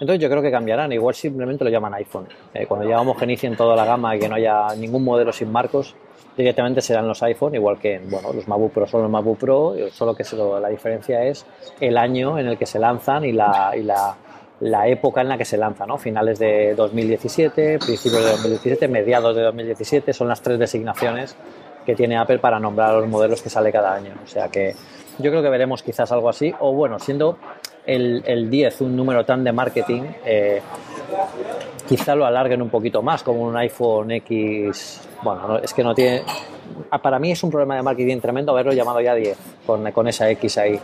[0.00, 2.26] Entonces yo creo que cambiarán, igual simplemente lo llaman iPhone.
[2.52, 3.00] Eh, cuando ya
[3.42, 5.94] en toda la gama y que no haya ningún modelo sin marcos,
[6.36, 10.14] directamente serán los iPhone, igual que bueno, los MacBook Pro son los MacBook Pro, solo
[10.14, 10.24] que
[10.60, 11.46] la diferencia es
[11.80, 14.16] el año en el que se lanzan y la, y la,
[14.60, 15.98] la época en la que se lanzan, ¿no?
[15.98, 21.36] finales de 2017, principios de 2017, mediados de 2017, son las tres designaciones
[21.84, 24.14] que tiene Apple para nombrar los modelos que sale cada año.
[24.24, 24.74] O sea que
[25.18, 27.38] yo creo que veremos quizás algo así, o bueno, siendo
[27.86, 30.60] el, el 10 un número tan de marketing, eh,
[31.88, 35.00] quizá lo alarguen un poquito más, como un iPhone X.
[35.22, 36.22] Bueno, es que no tiene.
[36.90, 40.08] Ah, para mí es un problema de marketing tremendo haberlo llamado ya 10 con, con
[40.08, 40.80] esa X ahí.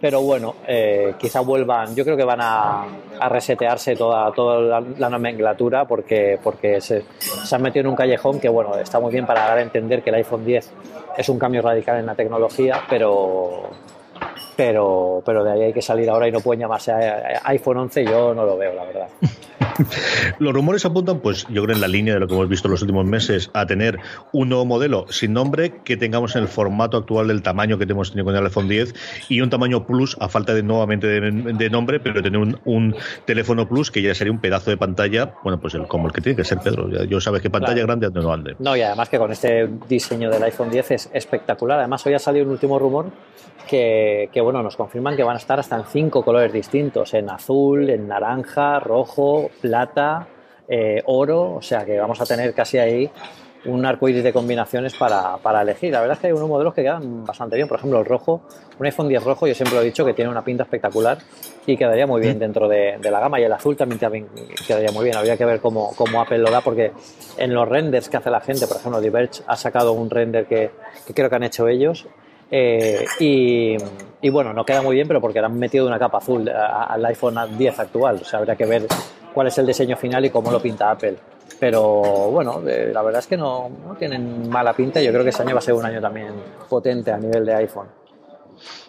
[0.00, 1.94] Pero bueno, eh, quizá vuelvan.
[1.94, 2.84] Yo creo que van a,
[3.18, 8.38] a resetearse toda, toda la, nomenclatura porque, porque se, se, han metido en un callejón
[8.38, 10.70] que, bueno, está muy bien para dar a entender que el iPhone 10
[11.16, 13.70] es un cambio radical en la tecnología, pero
[14.56, 16.92] pero, pero de ahí hay que salir ahora y no pueden llamarse
[17.44, 19.08] iPhone 11, yo no lo veo, la verdad.
[20.38, 22.72] Los rumores apuntan, pues yo creo en la línea de lo que hemos visto en
[22.72, 23.98] los últimos meses, a tener
[24.32, 28.10] un nuevo modelo sin nombre que tengamos en el formato actual del tamaño que hemos
[28.10, 28.94] tenido con el iPhone 10
[29.28, 33.90] y un tamaño Plus a falta de nuevamente de, nombre, pero tener un, teléfono Plus
[33.90, 36.44] que ya sería un pedazo de pantalla, bueno, pues el, como el que tiene que
[36.44, 36.88] ser Pedro.
[36.90, 38.56] Ya, yo sabes que pantalla grande no ande.
[38.58, 41.78] No, y además que con este diseño del iPhone 10 es espectacular.
[41.78, 43.06] Además, hoy ha salido un último rumor
[43.68, 47.30] que, que, bueno, nos confirman que van a estar hasta en cinco colores distintos, en
[47.30, 50.28] azul, en naranja, rojo, plata,
[50.68, 53.10] eh, oro, o sea que vamos a tener casi ahí
[53.66, 55.92] un arco iris de combinaciones para, para, elegir.
[55.92, 57.68] La verdad es que hay unos modelos que quedan bastante bien.
[57.68, 58.42] Por ejemplo, el rojo,
[58.78, 61.18] un iPhone 10 rojo, yo siempre lo he dicho que tiene una pinta espectacular
[61.66, 63.40] y quedaría muy bien dentro de, la gama.
[63.40, 64.28] Y el azul también, también,
[64.66, 65.16] quedaría muy bien.
[65.16, 66.92] Habría que ver cómo, cómo, Apple lo da, porque
[67.38, 70.70] en los renders que hace la gente, por ejemplo, Diverge ha sacado un render que,
[71.06, 72.06] que creo que han hecho ellos
[72.50, 76.48] eh, y, bueno, no queda muy bien, pero porque le han metido una capa azul
[76.48, 78.20] al iPhone 10 actual.
[78.22, 78.86] O sea, habría que ver
[79.32, 81.16] cuál es el diseño final y cómo lo pinta Apple.
[81.58, 81.82] Pero
[82.30, 85.00] bueno, eh, la verdad es que no, no tienen mala pinta.
[85.00, 86.32] Yo creo que este año va a ser un año también
[86.68, 88.03] potente a nivel de iPhone.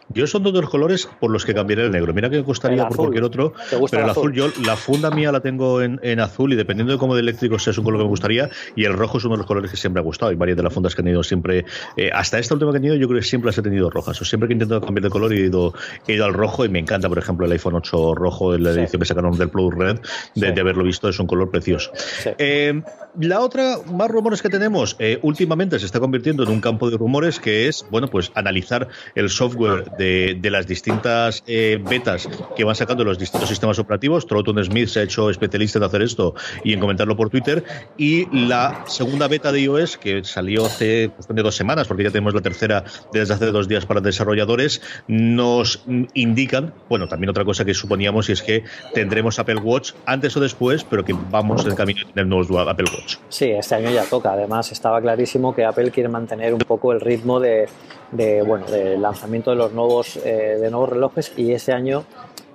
[0.10, 2.13] Yo son dos de los colores por los que cambiaré el negro.
[2.13, 4.34] Mira que me costaría por cualquier otro, pero el azul?
[4.34, 7.72] yo la funda mía la tengo en, azul y dependiendo de cómo de eléctrico sea
[7.72, 9.78] es un color que me gustaría y el rojo es uno de los colores que
[9.78, 10.30] siempre ha gustado.
[10.30, 11.65] Hay varias de las fundas que han tenido siempre,
[11.98, 14.22] eh, hasta esta última que he tenido yo creo que siempre las he tenido rojas.
[14.22, 15.74] O siempre que he intentado cambiar de color he ido,
[16.08, 19.00] he ido al rojo y me encanta, por ejemplo, el iPhone 8 rojo, la edición
[19.00, 20.00] que sacaron del Plus Red,
[20.36, 21.91] de, haberlo visto, es un color precioso.
[22.38, 22.82] Eh,
[23.20, 26.98] la otra, más rumores que tenemos, eh, últimamente se está convirtiendo en un campo de
[26.98, 32.64] rumores que es, bueno, pues analizar el software de, de las distintas eh, betas que
[32.64, 34.26] van sacando los distintos sistemas operativos.
[34.28, 37.64] Troughton Smith se ha hecho especialista en hacer esto y en comentarlo por Twitter.
[37.98, 42.12] Y la segunda beta de iOS, que salió hace cuestión de dos semanas, porque ya
[42.12, 47.66] tenemos la tercera desde hace dos días para desarrolladores, nos indican, bueno, también otra cosa
[47.66, 51.72] que suponíamos y es que tendremos Apple Watch antes o después, pero que vamos en
[51.72, 53.18] el camino de tener nuevos Apple Watch.
[53.30, 54.34] Sí, este año ya toca.
[54.34, 57.68] Además, estaba clarísimo que Apple quiere mantener un poco el ritmo de,
[58.12, 62.06] de bueno, del lanzamiento de los nuevos, eh, de nuevos relojes y ese año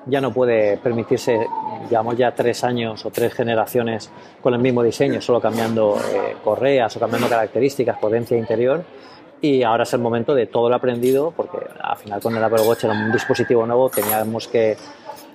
[0.06, 1.46] ya no puede permitirse,
[1.88, 4.10] digamos ya tres años o tres generaciones
[4.42, 8.82] con el mismo diseño, solo cambiando eh, correas o cambiando características, potencia interior.
[9.42, 12.62] Y ahora es el momento de todo lo aprendido, porque al final con el Apple
[12.62, 14.76] Watch era un dispositivo nuevo, teníamos que,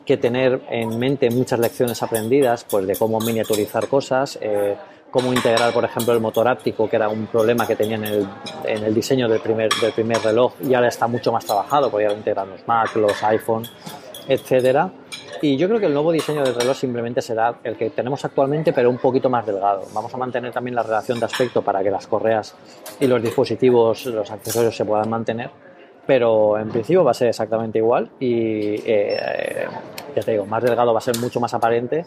[0.06, 4.76] que tener en mente muchas lecciones aprendidas, pues de cómo miniaturizar cosas, eh,
[5.16, 8.28] cómo integrar, por ejemplo, el motor áptico, que era un problema que tenían en el,
[8.66, 12.04] en el diseño del primer, del primer reloj, y ahora está mucho más trabajado, porque
[12.04, 13.64] ya lo integran los Mac, los iPhone,
[14.28, 14.92] etcétera.
[15.42, 18.74] Y yo creo que el nuevo diseño del reloj simplemente será el que tenemos actualmente,
[18.74, 19.84] pero un poquito más delgado.
[19.94, 22.54] Vamos a mantener también la relación de aspecto para que las correas
[23.00, 25.50] y los dispositivos, los accesorios se puedan mantener,
[26.06, 29.66] pero en principio va a ser exactamente igual y eh,
[30.14, 32.06] ya te digo, más delgado va a ser mucho más aparente.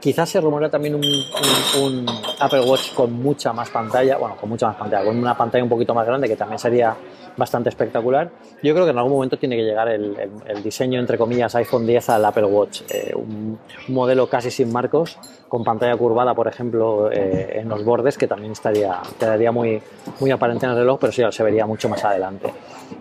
[0.00, 2.06] Quizás se rumorea también un, un,
[2.38, 5.68] Apple Watch con mucha más pantalla, bueno, con mucha más pantalla, con una pantalla un
[5.68, 6.96] poquito más grande que también sería
[7.36, 8.30] bastante espectacular.
[8.62, 11.86] Yo creo que en algún momento tiene que llegar el, el, diseño, entre comillas, iPhone
[11.86, 12.82] 10 al Apple Watch.
[12.90, 13.58] Eh, un,
[13.88, 18.52] modelo casi sin marcos, con pantalla curvada, por ejemplo, eh, en los bordes, que también
[18.52, 19.82] estaría, quedaría muy,
[20.20, 22.52] muy aparente en el reloj, pero sí se vería mucho más adelante.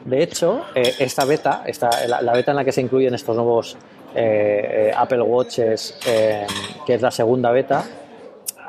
[0.05, 3.77] De hecho, eh, esta beta, esta, la, beta en la que se incluyen estos nuevos
[4.15, 6.45] eh, Apple Watches, eh,
[6.85, 7.83] que es la segunda beta,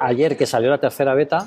[0.01, 1.47] ayer que salió la tercera beta,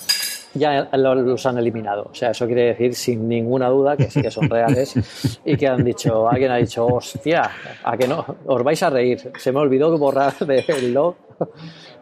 [0.53, 2.09] ya los han eliminado.
[2.11, 4.95] O sea, eso quiere decir sin ninguna duda que sí que son reales
[5.45, 7.49] y que han dicho, alguien ha dicho, hostia,
[7.83, 9.31] a que no, os vais a reír.
[9.37, 11.15] Se me olvidó borrar del log.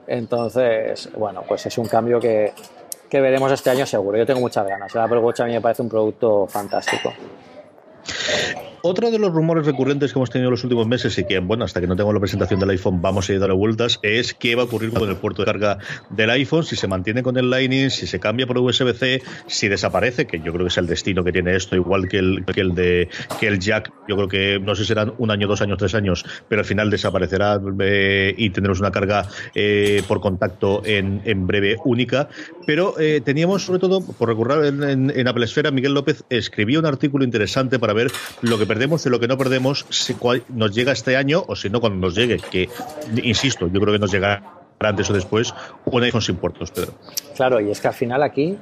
[0.07, 2.51] Entonces, bueno, pues es un cambio que,
[3.09, 4.17] que veremos este año seguro.
[4.17, 4.93] Yo tengo muchas ganas.
[4.93, 7.13] El Apple Watch a mí me parece un producto fantástico.
[8.83, 11.65] Otro de los rumores recurrentes que hemos tenido en los últimos meses y que, bueno,
[11.65, 14.55] hasta que no tengo la presentación del iPhone vamos a ir darle vueltas, es qué
[14.55, 15.77] va a ocurrir con el puerto de carga
[16.09, 20.25] del iPhone, si se mantiene con el Lightning, si se cambia por USB-C, si desaparece,
[20.25, 22.73] que yo creo que es el destino que tiene esto, igual que el, que el
[22.73, 25.77] de que el jack, yo creo que no sé si serán un año, dos años,
[25.77, 31.21] tres años, pero al final desaparecerá eh, y tendremos una carga eh, por contacto en,
[31.25, 32.29] en, breve única.
[32.65, 36.87] Pero eh, teníamos, sobre todo, por recurrir en, en Apple Esfera, Miguel López escribió un
[36.87, 40.15] artículo interesante para ver lo que perdemos de lo que no perdemos si
[40.47, 42.69] nos llega este año o si no cuando nos llegue, que
[43.21, 45.53] insisto, yo creo que nos llegará antes o después
[45.83, 46.93] un iPhone sin puertos, Pedro.
[47.35, 48.57] Claro, y es que al final aquí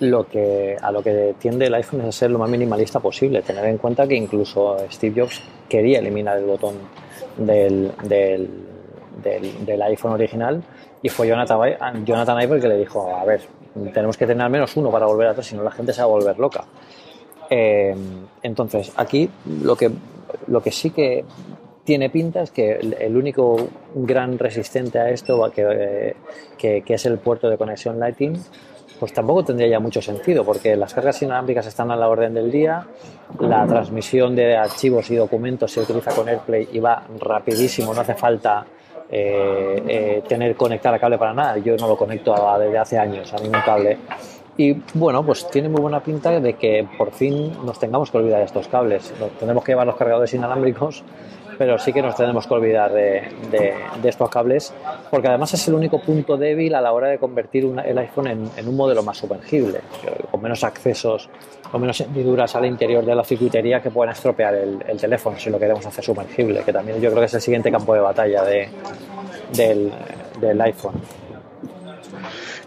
[0.00, 3.64] lo que a lo que tiende el iPhone es ser lo más minimalista posible, tener
[3.64, 6.74] en cuenta que incluso Steve Jobs quería eliminar el botón
[7.38, 8.50] del, del,
[9.64, 10.62] del, iPhone original
[11.00, 13.40] y fue Jonathan, Jonathan Ive el que le dijo, a ver,
[13.94, 16.04] tenemos que tener al menos uno para volver atrás, si no la gente se va
[16.04, 16.66] a volver loca.
[17.50, 17.94] Eh,
[18.42, 19.28] entonces, aquí
[19.62, 19.90] lo que,
[20.46, 21.24] lo que sí que
[21.84, 23.56] tiene pinta es que el, único
[23.94, 26.16] gran resistente a esto, que,
[26.58, 28.38] que, es el puerto de conexión Lighting,
[28.98, 32.50] pues tampoco tendría ya mucho sentido, porque las cargas inalámbricas están a la orden del
[32.50, 32.86] día,
[33.38, 38.14] la transmisión de archivos y documentos se utiliza con AirPlay y va rapidísimo, no hace
[38.14, 38.64] falta
[39.10, 41.58] eh, eh, tener conectar a cable para nada.
[41.58, 43.98] Yo no lo conecto desde hace años a ningún cable.
[44.56, 48.38] Y bueno, pues tiene muy buena pinta de que por fin nos tengamos que olvidar
[48.38, 49.12] de estos cables.
[49.40, 51.02] tenemos que llevar los cargadores inalámbricos,
[51.58, 54.72] pero sí que nos tenemos que olvidar de, de, estos cables,
[55.10, 58.68] porque además es el único punto débil a la hora de convertir el iPhone en,
[58.68, 59.80] un modelo más sumergible,
[60.30, 61.28] con menos accesos,
[61.70, 65.58] con menos hendiduras al interior de la circuitería que puedan estropear el, teléfono si lo
[65.58, 68.68] queremos hacer sumergible, que también yo creo que es el siguiente campo de batalla de,
[69.52, 69.92] del,
[70.40, 70.94] del iPhone.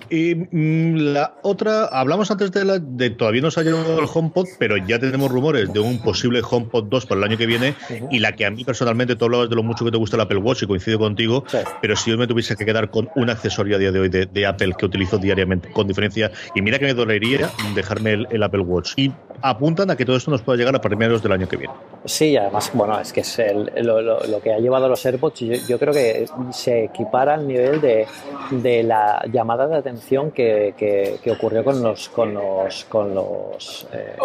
[0.09, 4.07] Y mm, la otra, hablamos antes de, la, de todavía no se ha llegado el
[4.11, 7.75] HomePod, pero ya tenemos rumores de un posible HomePod 2 para el año que viene.
[8.11, 10.21] Y la que a mí personalmente, tú hablabas de lo mucho que te gusta el
[10.21, 11.43] Apple Watch y coincido contigo,
[11.81, 14.47] pero si yo me tuviese que quedar con un accesorio a día de hoy de,
[14.47, 18.93] Apple que utilizo diariamente, con diferencia, y mira que me dolería dejarme el, Apple Watch.
[18.95, 21.73] Y apuntan a que todo esto nos pueda llegar a primeros del año que viene.
[22.05, 23.37] Sí, además, bueno, es que es
[23.83, 28.07] lo, que ha llevado los AirPods, yo, yo, creo que se equipara al nivel de,
[28.51, 29.96] de la llamada de atención
[30.33, 30.73] que,
[31.21, 34.15] que, ocurrió con los con los con los eh,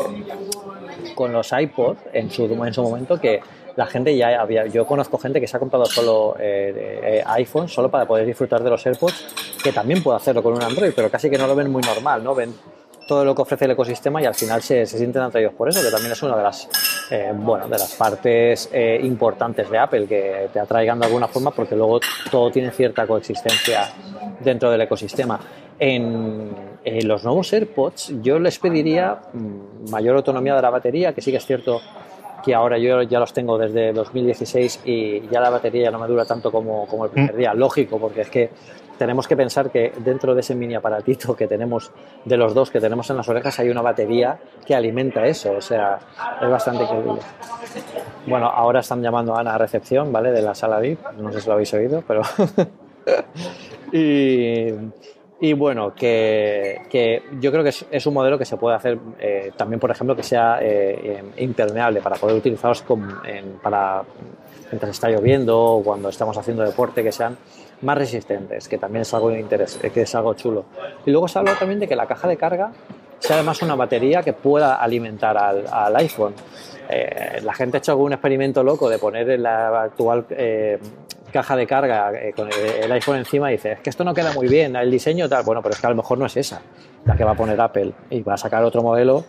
[1.14, 3.40] con los iPod en su en su momento que
[3.76, 7.68] la gente ya había yo conozco gente que se ha comprado solo eh, eh, iPhone
[7.68, 11.10] solo para poder disfrutar de los AirPods que también puede hacerlo con un Android pero
[11.10, 12.54] casi que no lo ven muy normal no ven
[13.06, 15.82] todo lo que ofrece el ecosistema y al final se, se sienten atraídos por eso,
[15.82, 16.68] que también es una de las,
[17.34, 18.70] bueno, de las partes
[19.02, 21.98] importantes de Apple, que te atraigan de alguna forma porque luego
[22.30, 23.92] todo tiene cierta coexistencia
[24.42, 25.38] dentro del ecosistema.
[25.84, 31.32] En, los nuevos AirPods yo les pediría mm, mayor autonomía de la batería, que sí
[31.32, 31.80] que es cierto
[32.44, 36.06] que ahora yo ya los tengo desde 2016 y ya la batería ya no me
[36.06, 37.36] dura tanto como, como el primer mm.
[37.36, 37.54] día.
[37.54, 38.50] Lógico, porque es que
[38.96, 41.90] tenemos que pensar que dentro de ese mini aparatito que tenemos,
[42.24, 45.52] de los dos que tenemos en las orejas, hay una batería que alimenta eso.
[45.52, 45.98] O sea,
[46.40, 47.20] es bastante creíble.
[48.26, 50.30] Bueno, ahora están llamando a Ana a recepción, ¿vale?
[50.30, 51.00] De la sala VIP.
[51.18, 52.22] No sé si lo habéis oído, pero.
[53.92, 54.68] y
[55.42, 59.50] y bueno, que, que yo creo que es, un modelo que se puede hacer eh,
[59.56, 62.84] también, por ejemplo, que sea eh, impermeable para poder utilizarlos
[63.24, 64.04] en, para
[64.70, 67.36] mientras está lloviendo o cuando estamos haciendo deporte, que sean
[67.80, 70.64] más resistentes, que también es algo, interés, que es algo chulo.
[71.04, 72.70] Y luego se habla también de que la caja de carga
[73.22, 76.34] sea además una batería que pueda alimentar al, iPhone.
[76.88, 80.78] Eh, la gente ha hecho algún experimento loco de poner la actual eh,
[81.32, 84.32] caja de carga eh, con el, iPhone encima y dice, es que esto no queda
[84.32, 85.44] muy bien, el diseño tal.
[85.44, 86.62] Bueno, pero es que a lo mejor no es esa
[87.04, 89.24] la que va a poner Apple y va a sacar otro modelo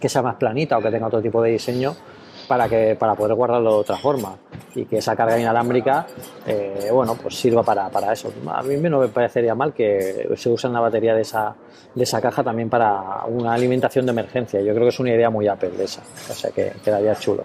[0.00, 1.94] que sea más planita o que tenga otro tipo de diseño
[2.48, 4.36] para, que, para poder guardarlo de otra forma
[4.74, 6.06] y que esa carga inalámbrica
[6.46, 8.32] eh, bueno, pues sirva para, para, eso.
[8.48, 11.54] A mí no me parecería mal que se use la batería de esa,
[11.94, 14.60] de esa caja también para una alimentación de emergencia.
[14.60, 17.44] Yo creo que es una idea muy Apple de esa, o sea que quedaría chulo.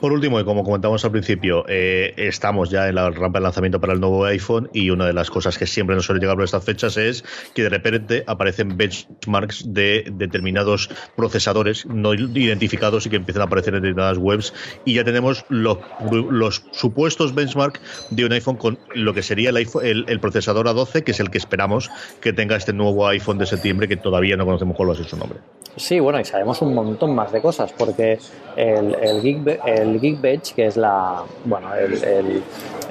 [0.00, 3.82] Por último, y como comentamos al principio, eh, estamos ya en la rampa de lanzamiento
[3.82, 6.44] para el nuevo iPhone y una de las cosas que siempre nos suele llegar por
[6.44, 7.22] estas fechas es
[7.54, 13.74] que de repente aparecen benchmarks de determinados procesadores no identificados y que empiezan a aparecer
[13.74, 14.54] en determinadas webs
[14.86, 15.76] y ya tenemos los,
[16.10, 21.04] los supuestos benchmarks de un iPhone con lo que sería el, iPhone, el, procesador A12,
[21.04, 21.90] que es el que esperamos
[22.22, 25.16] que tenga este nuevo iPhone de septiembre que todavía no conocemos cuál va a su
[25.18, 25.40] nombre.
[25.76, 28.18] Sí, bueno, y sabemos un montón más de cosas porque
[28.56, 32.42] el, el, el el Geekbench, que es la, bueno, el,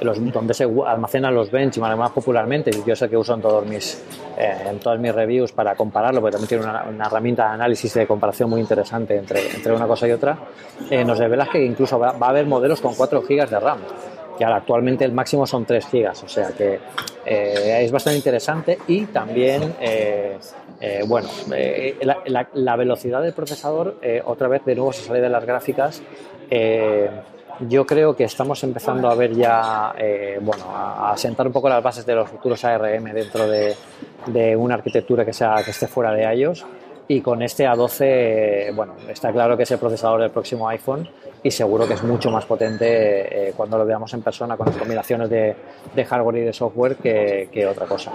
[0.02, 4.02] los, donde se almacenan los benchmarks más popularmente, yo sé que uso en todos mis,
[4.38, 8.06] eh, en todas mis reviews para compararlo, porque también tiene una, herramienta de análisis de
[8.06, 10.38] comparación muy interesante entre, entre una cosa y otra,
[10.90, 13.78] eh, nos revela que incluso va, a haber modelos con 4 GB de RAM
[14.48, 16.78] actualmente el máximo son 3 gigas, o sea que
[17.26, 19.74] eh, es bastante interesante y también,
[21.06, 21.28] bueno,
[22.54, 26.02] la, velocidad del procesador, otra vez de nuevo se sale de las gráficas,
[26.50, 27.08] eh,
[27.68, 31.82] yo creo que estamos empezando a ver ya, eh, bueno, a, sentar un poco las
[31.82, 33.76] bases de los futuros ARM dentro de,
[34.56, 36.64] una arquitectura que, sea, que esté fuera de iOS.
[37.10, 41.08] Y con este A12, bueno, está claro que es el procesador del próximo iPhone
[41.42, 44.76] y seguro que es mucho más potente eh, cuando lo veamos en persona con las
[44.76, 45.56] combinaciones de,
[46.08, 48.12] hardware y de software que otra cosa.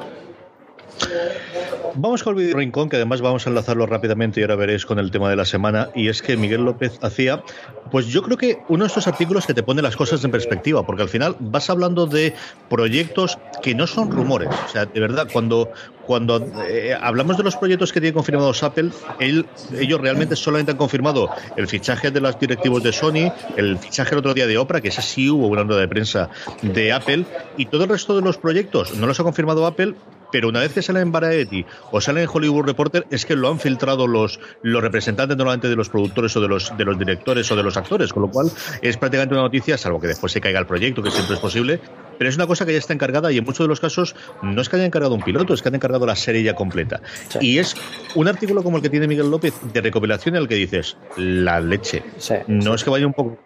[1.95, 4.99] Vamos con el video rincón, que además vamos a enlazarlo rápidamente y ahora veréis con
[4.99, 5.89] el tema de la semana.
[5.95, 7.41] Y es que Miguel López hacía,
[7.89, 10.86] pues yo creo que uno de estos artículos que te pone las cosas en perspectiva,
[10.86, 12.34] porque al final vas hablando de
[12.69, 14.49] proyectos que no son rumores.
[14.49, 15.71] O sea, de verdad, cuando,
[16.05, 21.29] cuando eh, hablamos de los proyectos que tiene confirmados Apple, ellos realmente solamente han confirmado
[21.55, 24.89] el fichaje de los directivos de Sony, el fichaje el otro día de Oprah, que
[24.89, 26.29] ese sí hubo una nota de prensa
[26.62, 27.25] de Apple,
[27.58, 29.95] y todo el resto de los proyectos no los ha confirmado Apple,
[30.36, 33.48] pero una vez que sale en Variety o sale en Hollywood Reporter es que lo
[33.48, 37.50] han filtrado los, los representantes normalmente de los productores o de los, de los directores
[37.54, 40.41] o de los actores, con lo cual es prácticamente una noticia, salvo que después se
[40.41, 41.80] caiga el proyecto, que siempre es posible,
[42.17, 44.60] pero es una cosa que ya está encargada y en muchos de los casos no
[44.60, 47.00] es que haya encargado un piloto, es que han encargado la serie ya completa.
[47.39, 47.74] Y es
[48.13, 51.62] un artículo como el que tiene Miguel López de recopilación en el que dices, la
[51.62, 52.04] leche.
[52.48, 53.38] no es que vaya un poco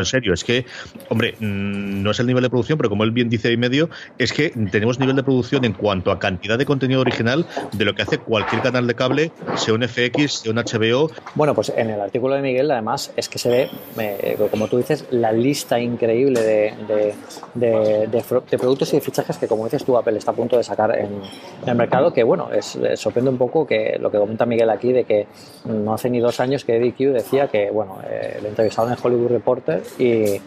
[0.00, 0.64] en serio, es que,
[1.08, 3.90] hombre, mm, no es el nivel de producción, pero como él bien dice ahí medio,
[4.18, 7.94] es que tenemos nivel de producción en cuanto a cantidad de contenido original de lo
[7.94, 11.10] que hace cualquier canal de cable, sea un FX, sea un HBO.
[11.34, 14.78] Bueno, pues en el artículo de Miguel, además, es que se ve, eh, como tú
[14.78, 17.14] dices, la lista increíble de,
[17.54, 20.96] de, productos y de fichajes que, como dices tú, Apple está a punto de sacar
[20.98, 21.20] en,
[21.66, 25.04] el mercado, que bueno, es, sorprende un poco que lo que comenta Miguel aquí de
[25.04, 25.26] que
[25.64, 28.98] no hace ni dos años que Eddie Q decía que, bueno, eh, le entrevistaron en
[29.02, 30.40] Hollywood Reporter y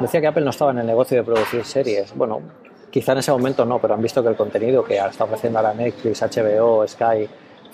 [0.00, 2.14] decía que Apple no estaba en el negocio de producir series.
[2.14, 2.40] Bueno,
[2.90, 5.74] quizá en ese momento no, pero han visto que el contenido que está ofreciendo ahora
[5.74, 7.28] Netflix, HBO, Sky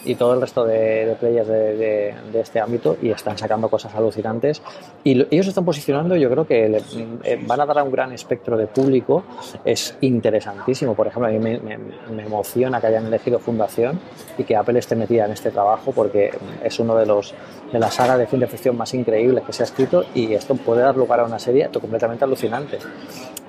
[0.04, 4.62] y todo el resto de, players de, este ámbito y están sacando cosas alucinantes.
[5.04, 6.82] Y ellos están posicionando yo creo que
[7.24, 9.24] eh, van a dar a un gran espectro de público.
[9.64, 10.94] Es interesantísimo.
[10.94, 14.00] Por ejemplo a mí me, emociona que hayan elegido Fundación
[14.38, 16.30] y que Apple esté metida en este trabajo porque
[16.62, 17.34] es uno de los
[17.72, 20.82] de la saga de ciencia ficción más increíbles que se ha escrito y esto puede
[20.82, 22.78] dar lugar a una serie completamente alucinante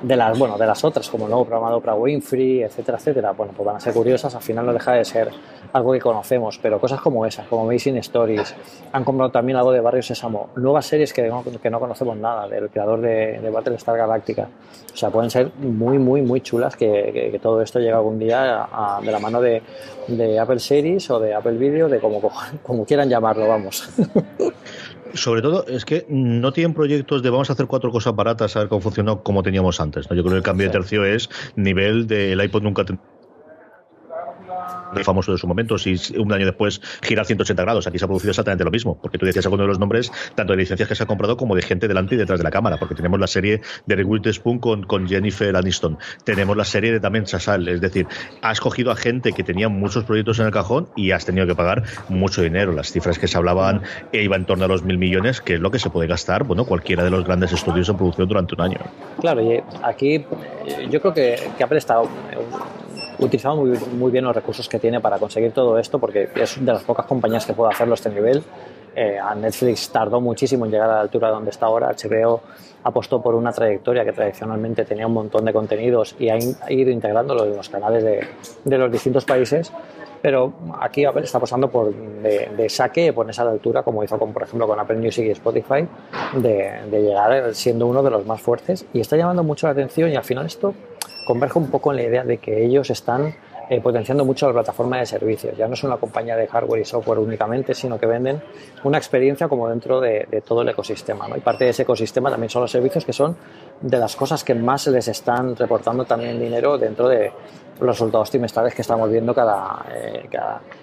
[0.02, 3.32] de las bueno de las otras como el nuevo programa de Oprah Winfrey etcétera etcétera
[3.32, 5.30] bueno pues van a ser curiosas al final no deja de ser
[5.74, 8.56] algo que conocemos pero cosas como esas como Amazing Stories
[8.92, 12.48] han comprado también algo de Barrio Sésamo nuevas series que no, que no conocemos nada
[12.48, 14.48] del creador de, de Battlestar Galactica
[14.94, 18.68] o sea pueden ser muy muy muy chulas que, que, todo esto llegue algún día
[19.02, 19.62] de la mano de,
[20.08, 22.22] de, Apple Series o de Apple Video de como,
[22.64, 23.90] como quieran llamarlo vamos
[25.13, 28.60] sobre todo es que no tienen proyectos de vamos a hacer cuatro cosas baratas a
[28.60, 30.10] ver cómo funcionó como teníamos antes.
[30.10, 30.15] ¿no?
[30.15, 32.86] Yo creo que el cambio de tercio es nivel del iPod nunca
[35.04, 37.88] famoso de su momento, si un año después gira 180 grados.
[37.88, 40.54] Aquí se ha producido exactamente lo mismo, porque tú decías alguno de los nombres, tanto
[40.54, 42.78] de licencias que se ha comprado como de gente delante y detrás de la cámara,
[42.78, 47.00] porque tenemos la serie de Rewild Spoon con, con Jennifer Aniston, tenemos la serie de
[47.00, 48.08] también Chasal, es decir,
[48.42, 51.56] has cogido a gente que tenía muchos proyectos en el cajón y has tenido que
[51.56, 52.72] pagar mucho dinero.
[52.72, 55.60] Las cifras que se hablaban e iban en torno a los mil millones, que es
[55.60, 58.62] lo que se puede gastar, bueno, cualquiera de los grandes estudios en producción durante un
[58.62, 58.80] año.
[59.20, 60.26] Claro, y aquí
[60.89, 62.02] yo creo que, que Apple está
[63.20, 66.72] utilizado muy, muy, bien los recursos que tiene para conseguir todo esto, porque es de
[66.72, 68.43] las pocas compañías que puede hacerlo a este nivel.
[68.93, 71.89] Eh, a Netflix tardó muchísimo en llegar a la altura donde está ahora.
[71.89, 72.41] HBO
[72.84, 77.45] apostó por una trayectoria que tradicionalmente tenía un montón de contenidos y ha, ido integrándolo
[77.45, 78.28] en los canales de,
[78.66, 79.72] de los distintos países.
[80.22, 84.32] Pero aquí Apple está apostando por de, saque, ponerse a la altura, como hizo con,
[84.32, 85.88] por ejemplo con Apple Music y Spotify,
[86.34, 88.86] de, de llegar siendo uno de los más fuertes.
[88.93, 90.76] Y está llamando mucho la atención y al final esto
[91.26, 93.34] converge un poco en la idea de que ellos están
[93.72, 95.55] eh, potenciando mucho la plataforma de servicios.
[95.55, 98.43] Ya no es una compañía de hardware y software únicamente, sino que venden
[98.84, 101.30] una experiencia como dentro de, todo el ecosistema.
[101.38, 103.38] Y parte de ese ecosistema también son los servicios que son
[103.80, 107.32] de las cosas que más les están reportando también dinero dentro de
[107.80, 110.28] los resultados trimestrales que estamos viendo cada, eh,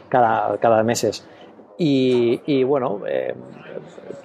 [0.09, 1.27] cada, cada, meses.
[1.81, 3.35] Y, bueno, eh,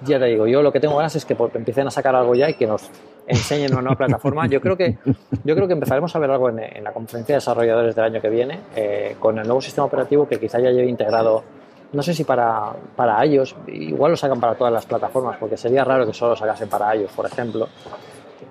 [0.04, 2.50] ya te digo, yo lo que tengo ganas es que empiecen a sacar algo ya
[2.50, 2.90] y que nos
[3.26, 4.46] enseñen una nueva plataforma.
[4.48, 4.98] Yo creo que,
[5.44, 8.28] yo creo que empezaremos a ver algo en, la conferencia de desarrolladores del año que
[8.28, 11.44] viene, eh, con el nuevo sistema operativo que quizá ya lleve integrado,
[11.92, 15.84] no sé si para, para ellos, igual lo sacan para todas las plataformas, porque sería
[15.84, 17.68] raro que solo lo sacasen para ellos, por ejemplo.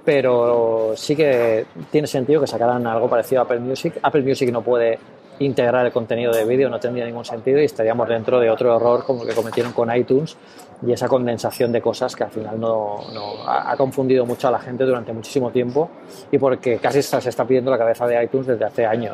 [0.06, 4.00] Pero sí que tiene sentido que sacaran algo parecido a Apple Music.
[4.02, 4.98] Apple Music no puede
[5.40, 9.04] integrar el contenido de vídeo, no tendría ningún sentido y estaríamos dentro de otro error
[9.06, 10.38] como que cometieron con iTunes,
[10.86, 13.00] y esa condensación de cosas que al final no,
[13.48, 15.90] ha, confundido mucho a la gente durante muchísimo tiempo
[16.32, 19.14] y porque casi se está pidiendo la cabeza de iTunes desde hace años.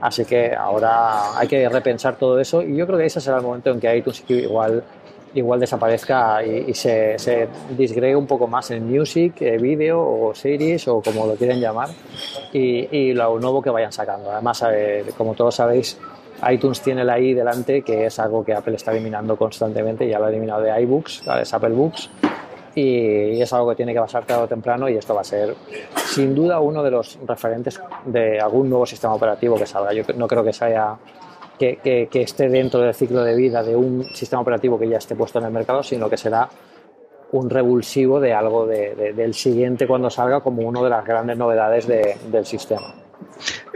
[0.00, 3.42] Así que ahora hay que repensar todo eso y yo creo que ese será el
[3.42, 4.82] momento en que iTunes igual,
[5.36, 10.88] igual desaparezca y, se, se, disgregue un poco más en music, eh, video o series
[10.88, 11.90] o como lo quieren llamar
[12.52, 14.30] y, y lo nuevo que vayan sacando.
[14.32, 15.98] Además, eh, como todos sabéis,
[16.50, 20.26] iTunes tiene la i delante, que es algo que Apple está eliminando constantemente, ya lo
[20.26, 22.10] ha eliminado de iBooks, es Apple Books,
[22.74, 25.54] y, es algo que tiene que pasar tarde o temprano y esto va a ser
[25.94, 29.92] sin duda uno de los referentes de algún nuevo sistema operativo que salga.
[29.92, 30.96] Yo no creo que sea
[31.58, 35.14] que, que, esté dentro del ciclo de vida de un sistema operativo que ya esté
[35.14, 36.48] puesto en el mercado, sino que será
[37.32, 42.46] un revulsivo de algo del siguiente cuando salga como una de las grandes novedades del
[42.46, 43.05] sistema.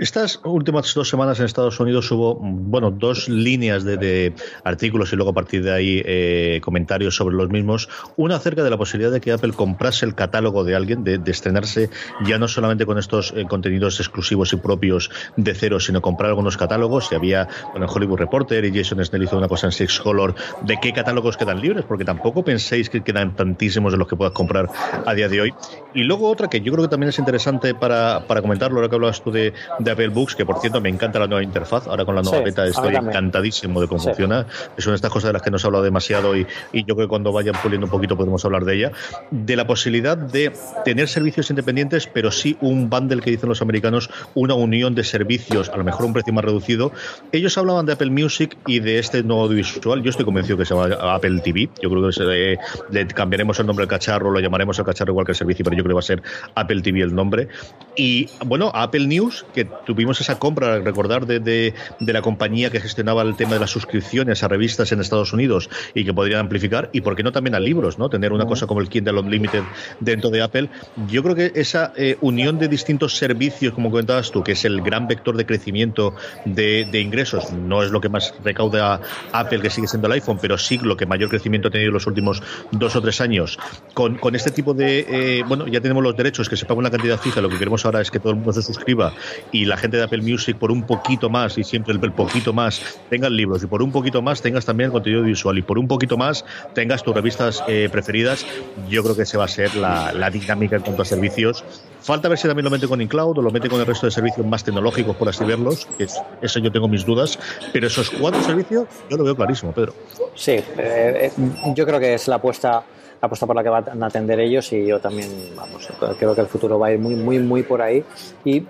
[0.01, 4.33] Estas últimas dos semanas en Estados Unidos hubo, bueno, dos líneas de,
[4.65, 7.91] artículos y luego a partir de ahí eh, comentarios sobre los mismos.
[8.17, 11.91] Una acerca de la posibilidad de que Apple comprase el catálogo de alguien, de, estrenarse
[12.25, 16.57] ya no solamente con estos eh, contenidos exclusivos y propios de cero, sino comprar algunos
[16.57, 17.13] catálogos.
[17.13, 20.79] Y había, bueno, Hollywood Reporter y Jason Snell hizo una cosa en Six Color de
[20.81, 24.67] qué catálogos quedan libres, porque tampoco penséis que quedan tantísimos de los que puedas comprar
[25.05, 25.55] a día de hoy.
[25.93, 28.95] Y luego otra que yo creo que también es interesante para, para comentarlo, ahora que
[28.95, 29.53] hablabas tú de
[29.91, 31.87] Apple Books, que por cierto me encanta la nueva interfaz.
[31.87, 34.47] Ahora con la nueva beta estoy encantadísimo de cómo funciona.
[34.77, 36.85] Es una de estas cosas de las que no se ha hablado demasiado y, y,
[36.85, 38.93] yo creo que cuando vayan puliendo un poquito podemos hablar de ella.
[39.31, 40.53] De la posibilidad de
[40.85, 45.69] tener servicios independientes, pero sí un bundle que dicen los americanos, una unión de servicios,
[45.69, 46.93] a lo mejor un precio más reducido.
[47.33, 50.03] Ellos hablaban de Apple Music y de este nuevo audiovisual.
[50.03, 51.69] Yo estoy convencido que se llama Apple TV.
[51.83, 55.27] Yo creo que se, le cambiaremos el nombre al cacharro, lo llamaremos el cacharro igual
[55.27, 56.23] que el servicio, pero yo creo que va a ser
[56.55, 57.49] Apple TV el nombre.
[57.97, 63.23] Y bueno, Apple News, que tuvimos esa compra, recordar, de, de, la compañía que gestionaba
[63.23, 67.01] el tema de las suscripciones a revistas en Estados Unidos y que podrían amplificar, y
[67.01, 68.09] por qué no también a libros, ¿no?
[68.09, 69.63] Tener una cosa como el Kindle Unlimited
[70.01, 70.69] dentro de Apple.
[71.09, 74.83] Yo creo que esa eh, unión de distintos servicios, como comentabas tú, que es el
[74.83, 76.15] gran vector de crecimiento
[76.45, 79.01] de, ingresos, no es lo que más recauda
[79.33, 81.95] Apple, que sigue siendo el iPhone, pero sí lo que mayor crecimiento ha tenido en
[81.95, 83.59] los últimos dos o tres años.
[83.95, 86.91] Con, con este tipo de, eh, bueno, ya tenemos los derechos, que se paga una
[86.91, 89.13] cantidad fija, lo que queremos ahora es que todo el mundo se suscriba
[89.53, 92.99] y la gente de Apple Music por un poquito más y siempre el, poquito más
[93.09, 95.87] tengas libros y por un poquito más tengas también el contenido visual y por un
[95.87, 96.45] poquito más
[96.75, 98.45] tengas tus revistas eh, preferidas,
[98.89, 101.65] yo creo que esa va a ser la, dinámica en cuanto a servicios.
[102.01, 104.13] Falta ver si también lo mete con iCloud o lo mete con el resto de
[104.13, 105.87] servicios más tecnológicos, por así verlos.
[105.99, 107.39] Que eso yo tengo mis dudas.
[107.73, 109.95] Pero esos cuatro servicios yo lo veo clarísimo, Pedro.
[110.35, 111.33] Sí, eh, eh,
[111.75, 112.83] yo creo que es la apuesta
[113.21, 115.87] apuesta por la que van a atender ellos y yo también, vamos,
[116.19, 118.03] creo que el futuro va a ir muy, muy, muy por ahí.
[118.45, 118.65] Y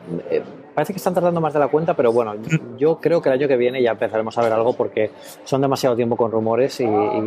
[0.80, 2.32] parece que están tardando más de la cuenta, pero bueno,
[2.78, 5.10] yo creo que el año que viene ya empezaremos a ver algo porque
[5.44, 6.86] son demasiado tiempo con rumores y,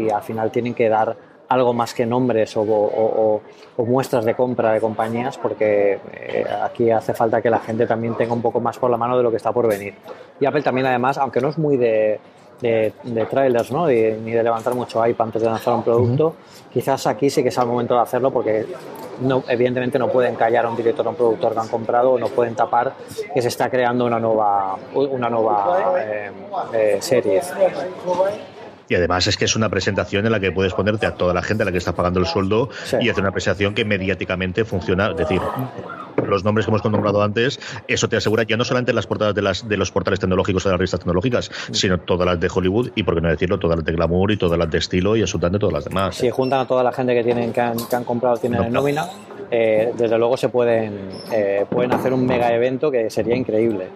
[0.09, 1.15] al final tienen que dar
[1.49, 3.41] algo más que nombres o,
[3.77, 8.33] muestras de compra de compañías porque eh, aquí hace falta que la gente también tenga
[8.33, 9.93] un poco más por la mano de lo que está por venir.
[10.39, 12.19] Y Apple también además, aunque no es muy de,
[12.63, 13.87] de, trailers ¿no?
[13.87, 16.35] ni de levantar mucho hype antes de lanzar un producto,
[16.71, 18.65] quizás aquí sí que es el momento de hacerlo porque
[19.21, 22.19] no, evidentemente no pueden callar a un director o un productor que han comprado o
[22.19, 22.93] no pueden tapar
[23.33, 26.31] que se está creando una nueva, una nueva eh,
[26.73, 27.41] eh, serie.
[28.89, 31.41] Y además es que es una presentación en la que puedes ponerte a toda la
[31.41, 35.11] gente a la que estás pagando el sueldo y hacer una presentación que mediáticamente funciona.
[35.11, 35.41] Es decir,
[36.25, 39.41] los nombres que hemos nombrado antes, eso te asegura ya no solamente las portadas de,
[39.41, 42.91] las, de los portales tecnológicos o de las revistas tecnológicas, sino todas las de Hollywood
[42.95, 45.21] y, por qué no decirlo, todas las de glamour y todas las de estilo y
[45.21, 46.15] absolutamente todas las demás.
[46.15, 48.73] Si juntan a toda la gente que tienen que han, que han comprado, tienen en
[48.73, 49.07] nómina,
[49.51, 53.87] eh, desde luego se pueden, eh, pueden hacer un mega evento que sería increíble.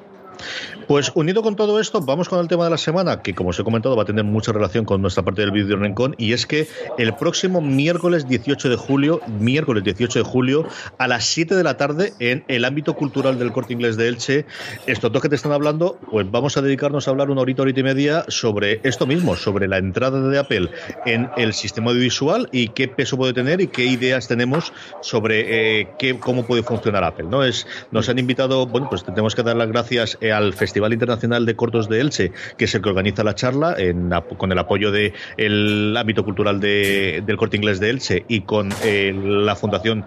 [0.88, 3.60] Pues unido con todo esto, vamos con el tema de la semana, que como os
[3.60, 6.46] he comentado va a tener mucha relación con nuestra parte del vídeo Rincón, y es
[6.46, 10.66] que el próximo miércoles 18 de julio, miércoles 18 de julio,
[10.98, 14.46] a las 7 de la tarde, en el ámbito cultural del corte inglés de Elche,
[14.86, 17.82] estos dos que te están hablando, pues vamos a dedicarnos a hablar una horita, horita
[17.82, 20.70] y media sobre esto mismo, sobre la entrada de Apple
[21.06, 24.72] en el sistema audiovisual y qué peso puede tener y qué ideas tenemos
[25.02, 27.26] sobre eh, qué, cómo puede funcionar Apple.
[27.30, 27.44] ¿no?
[27.44, 31.46] Es, nos han invitado, bueno, pues tenemos que dar las gracias eh, al Festival Internacional
[31.46, 34.92] de Cortos de Elche, que es el que organiza la charla, en, con el apoyo
[34.92, 40.06] del el ámbito cultural de, del corte inglés de Elche y con eh, la Fundación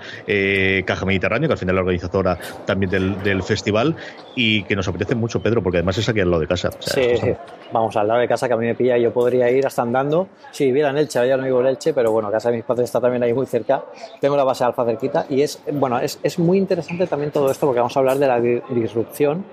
[0.85, 3.97] Caja Mediterráneo, que al final es la organizadora también del, festival,
[4.35, 6.71] y que nos apetece mucho, Pedro, porque además es aquí al lado de casa.
[6.81, 7.35] sí, sí.
[7.73, 9.83] Vamos al lado de casa que a mí me pilla y yo podría ir hasta
[9.83, 10.29] andando.
[10.51, 12.87] Si viviera en Elche, ya no vivo en Elche, pero bueno, casa de mis padres
[12.87, 13.85] está también ahí muy cerca.
[14.21, 17.67] Tengo la base alfa cerquita y es, bueno, es, es muy interesante también todo esto
[17.67, 19.45] porque vamos a hablar de la disrupción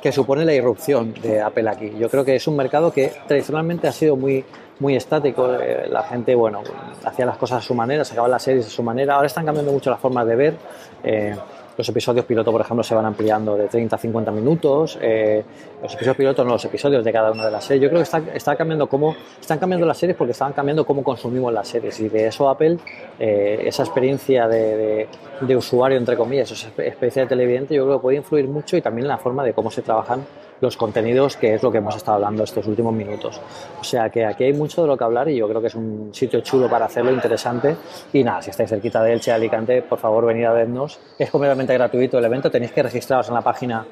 [0.00, 1.92] que supone la irrupción de Apple aquí.
[1.98, 4.44] Yo creo que es un mercado que tradicionalmente ha sido muy,
[4.80, 5.54] muy estático.
[5.54, 6.62] Eh, la gente, bueno,
[7.04, 9.14] hacía las cosas a su manera, sacaba las series a su manera.
[9.14, 10.54] Ahora están cambiando mucho las formas de ver.
[11.02, 11.36] Eh,
[11.78, 14.98] los episodios piloto, por ejemplo, se van ampliando de 30 a 50 minutos.
[15.00, 15.44] Eh,
[15.80, 17.84] los episodios piloto no los episodios de cada una de las series.
[17.84, 21.52] Yo creo que está, cambiando cómo, están cambiando las series porque estaban cambiando cómo consumimos
[21.52, 22.00] las series.
[22.00, 22.78] Y de eso Apple,
[23.20, 25.06] eh, esa experiencia de,
[25.40, 28.82] de, usuario, entre comillas, esa experiencia de televidente, yo creo que puede influir mucho y
[28.82, 30.26] también en la forma de cómo se trabajan
[30.60, 33.40] los contenidos, que es lo que hemos estado hablando estos últimos minutos.
[33.80, 35.74] O sea que aquí hay mucho de lo que hablar y yo creo que es
[35.74, 37.76] un sitio chulo para hacerlo, interesante.
[38.12, 40.98] Y nada, si estáis cerquita de Elche, Alicante, por favor venid a vernos.
[41.18, 43.86] Es completamente gratuito el evento, tenéis que registraros en la página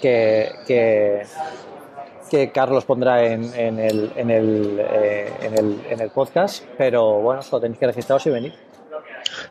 [0.00, 1.22] que, que,
[2.52, 7.42] Carlos pondrá en, en, el, en, el, eh, en, el, en el podcast, pero bueno,
[7.42, 8.71] solo tenéis que registraros y venir.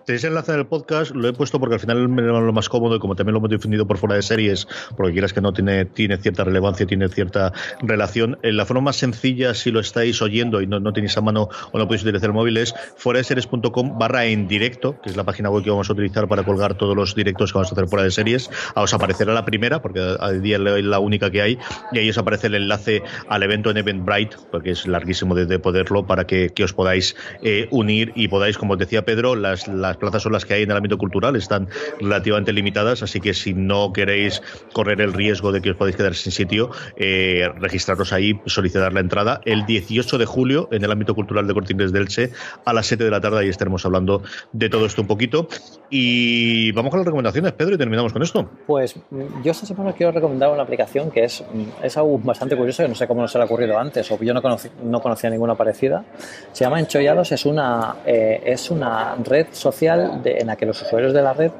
[0.05, 2.95] Tenéis enlace en el podcast, lo he puesto porque al final me lo más cómodo
[2.95, 5.85] y como también lo hemos definido por fuera de series, porque quieras que no tiene,
[5.85, 8.37] tiene cierta relevancia, tiene cierta relación.
[8.43, 11.49] En la forma más sencilla, si lo estáis oyendo y no, no tenéis a mano
[11.71, 15.15] o no podéis utilizar el móvil, es fuera de series.com barra en directo, que es
[15.15, 17.75] la página web que vamos a utilizar para colgar todos los directos que vamos a
[17.75, 18.49] hacer fuera de series.
[18.75, 21.57] os aparecerá la primera, porque a día es la única que hay,
[21.91, 26.05] y ahí os aparece el enlace al evento en Eventbrite, porque es larguísimo de, poderlo,
[26.05, 29.97] para que, que os podáis eh, unir y podáis, como os decía Pedro, las las
[29.97, 31.67] plazas son las que hay en el ámbito cultural, están
[31.99, 34.41] relativamente limitadas, así que si no queréis
[34.73, 38.99] correr el riesgo de que os podáis quedar sin sitio, eh, registraros ahí, solicitar la
[38.99, 42.31] entrada el 18 de julio en el ámbito cultural de Cortines del Che
[42.65, 45.47] a las 7 de la tarde, ahí estaremos hablando de todo esto un poquito.
[45.89, 48.49] Y vamos con las recomendaciones, Pedro, y terminamos con esto.
[48.65, 52.55] Pues mm, yo esta semana quiero recomendar una aplicación que es, mm, es algo bastante
[52.55, 54.41] curioso, que no sé cómo nos ha ocurrido antes, o yo no,
[54.83, 56.05] no conocía ninguna parecida.
[56.51, 61.13] Se llama Enchollados, es una, eh, es una red social en la que los usuarios
[61.13, 61.51] de la red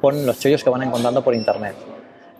[0.00, 1.74] ponen los chollos que van encontrando por internet.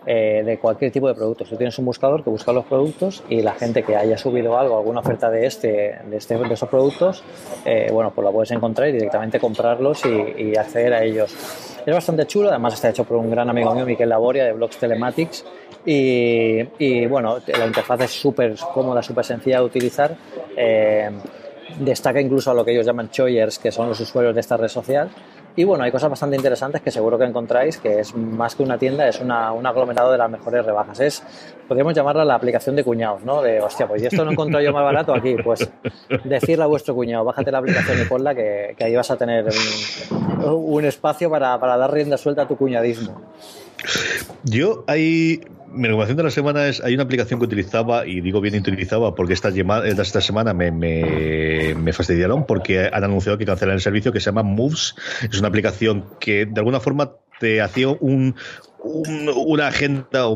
[0.03, 1.47] Eh, de cualquier tipo de productos.
[1.47, 4.75] Tú tienes un buscador que busca los productos y la gente que haya subido algo,
[4.75, 7.23] alguna oferta de este, de, este, de productos,
[7.65, 11.31] eh, bueno, pues la puedes encontrar y directamente comprarlos y, acceder a ellos.
[11.85, 14.77] Es bastante chulo, además está hecho por un gran amigo mío, Miquel Laboria, de Blogs
[14.77, 15.45] Telematics.
[15.85, 20.15] Y, y bueno, la interfaz es súper cómoda, súper sencilla de utilizar.
[20.57, 21.11] Eh,
[21.79, 24.67] destaca incluso a lo que ellos llaman choyers, que son los usuarios de esta red
[24.67, 25.09] social
[25.55, 28.77] y bueno, hay cosas bastante interesantes que seguro que encontráis, que es más que una
[28.77, 30.99] tienda, es una, un aglomerado de las mejores rebajas.
[31.01, 31.23] Es,
[31.67, 33.41] podríamos llamarla la aplicación de cuñados, ¿no?
[33.41, 35.35] De, hostia, pues esto no encontrado yo más barato aquí.
[35.43, 35.69] Pues
[36.23, 40.53] decirle a vuestro cuñado, bájate la aplicación y ponla, que, ahí vas a tener un,
[40.53, 43.21] un espacio para, para dar rienda suelta a tu cuñadismo.
[44.43, 45.41] Yo hay
[45.73, 49.15] mi recomendación de la semana es, hay una aplicación que utilizaba, y digo bien utilizaba
[49.15, 54.11] porque esta, esta semana me, me, me, fastidiaron porque han anunciado que cancelan el servicio
[54.11, 54.95] que se llama Moves.
[55.29, 58.35] Es una aplicación que de alguna forma te hacía un,
[58.83, 60.27] un una agenda,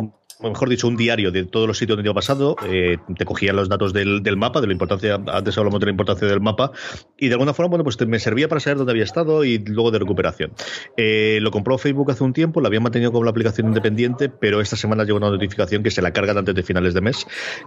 [0.42, 3.70] mejor dicho, un diario de todos los sitios donde iba pasado, eh, te cogía los
[3.70, 6.72] datos del, del, mapa, de la importancia, antes hablamos de la importancia del mapa,
[7.18, 9.92] y de alguna forma, bueno, pues me servía para saber dónde había estado y luego
[9.92, 10.52] de recuperación.
[10.98, 14.62] Eh, lo compró Facebook hace un tiempo, lo había mantenido como la aplicación independiente, pero
[14.62, 17.26] esta semana llegó una notificación que se la cargan antes de finales de mes,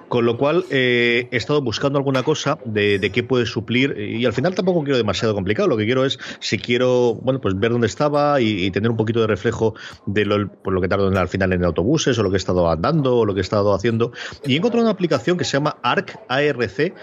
[0.08, 4.32] con lo cual eh, he estado buscando alguna cosa de, qué puede suplir, y al
[4.32, 7.86] final tampoco quiero demasiado complicado, lo que quiero es, si quiero, bueno, pues ver dónde
[7.86, 9.74] estaba y, tener un poquito de reflejo
[10.06, 12.57] de lo, por lo que tardo al final en autobuses o lo que he estado
[12.66, 14.12] andando o lo que he estado haciendo.
[14.44, 16.94] Y he encontrado una aplicación que se llama ARC, ARC,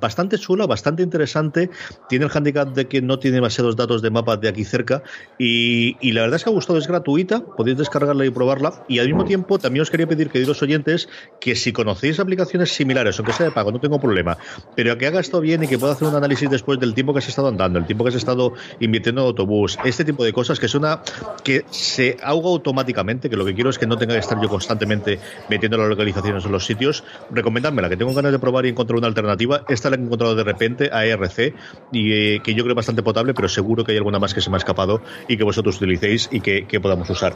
[0.00, 1.70] bastante chula, bastante interesante.
[2.08, 5.02] Tiene el handicap de que no tiene demasiados datos de mapas de aquí cerca.
[5.38, 7.44] Y, la verdad es que ha gustado, es gratuita.
[7.44, 8.84] Podéis descargarla y probarla.
[8.88, 11.08] Y al mismo tiempo, también os quería pedir, queridos oyentes,
[11.40, 14.36] que si conocéis aplicaciones similares, aunque sea de pago, no tengo problema,
[14.76, 17.18] pero que haga esto bien y que pueda hacer un análisis después del tiempo que
[17.18, 20.60] has estado andando, el tiempo que has estado invirtiendo en autobús, este tipo de cosas,
[20.60, 21.02] que es una
[21.44, 24.48] que se ahoga automáticamente, que lo que quiero es que no tenga que estar yo
[24.48, 25.18] constantemente
[25.48, 27.04] metiendo las localizaciones en los sitios.
[27.30, 29.64] Recomendádmela, que tengo ganas de probar y encontrar una alternativa.
[29.82, 31.56] Esta la he encontrado de repente a ERC
[31.90, 34.48] y eh, que yo creo bastante potable, pero seguro que hay alguna más que se
[34.48, 37.34] me ha escapado y que vosotros utilicéis y que, que podamos usar.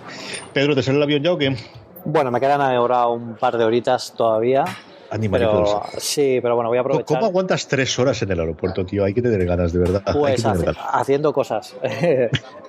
[0.52, 1.56] Pedro, ¿te sale el avión ya o qué?
[2.04, 4.64] Bueno, me quedan ahora un par de horitas todavía.
[5.10, 7.06] Pero, sí, pero bueno, voy a aprovechar.
[7.06, 9.04] ¿Cómo aguantas tres horas en el aeropuerto, tío?
[9.04, 10.02] Hay que tener ganas, de verdad.
[10.12, 11.76] Pues haciendo cosas.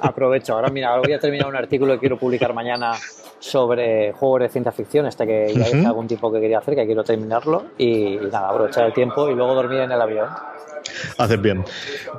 [0.00, 0.54] aprovecho.
[0.54, 2.92] Ahora, mira, ahora voy a terminar un artículo que quiero publicar mañana
[3.38, 6.86] sobre juegos de ciencia ficción, este que ya hice algún tiempo que quería hacer, que
[6.86, 7.66] quiero terminarlo.
[7.78, 10.28] Y, nada, aprovechar el tiempo y luego dormir en el avión.
[11.18, 11.64] Haces bien.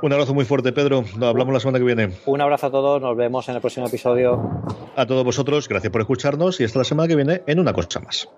[0.02, 1.02] Un abrazo muy fuerte, Pedro.
[1.16, 2.12] Nos hablamos la semana que viene.
[2.26, 3.00] Un abrazo a todos.
[3.00, 4.62] Nos vemos en el próximo episodio.
[4.96, 8.00] A todos vosotros, gracias por escucharnos y hasta la semana que viene en una cosa
[8.00, 8.28] más.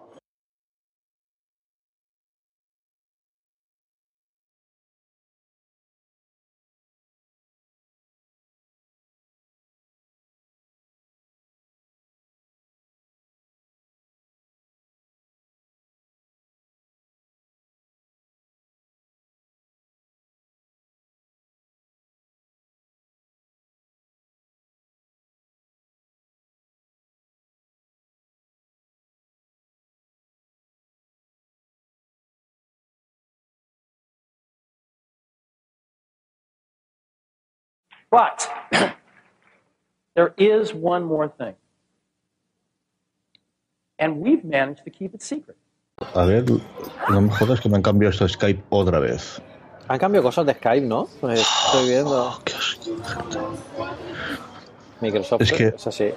[38.11, 38.51] But
[40.15, 41.55] there is one more thing.
[43.99, 45.57] And we've managed to keep it secret.
[46.15, 46.45] A ver,
[47.11, 49.41] no me jodas que me han cambiado esto de Skype otra vez.
[49.89, 51.09] Han cambiado cosas de Skype, ¿no?
[51.21, 52.31] Pues estoy viendo.
[52.31, 52.55] Oh, qué
[55.01, 56.11] Microsoft es, que es así.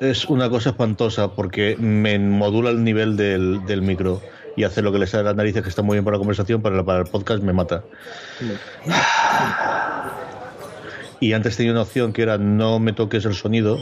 [0.00, 4.22] Es una cosa espantosa porque me modula el nivel del, del micro
[4.56, 6.18] y hace lo que le sale a las narices, que está muy bien para la
[6.18, 7.82] conversación, pero para el podcast me mata.
[11.20, 13.78] Y antes tenía una opción que era no me toques el sonido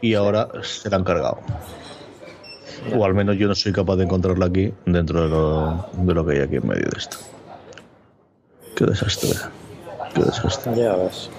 [0.00, 1.40] y ahora se la han cargado.
[2.94, 6.26] O al menos yo no soy capaz de encontrarla aquí dentro de lo, de lo
[6.26, 7.16] que hay aquí en medio de esto.
[8.76, 9.30] Qué desastre.
[10.14, 10.76] Qué desastre.
[10.76, 11.30] Ya ves.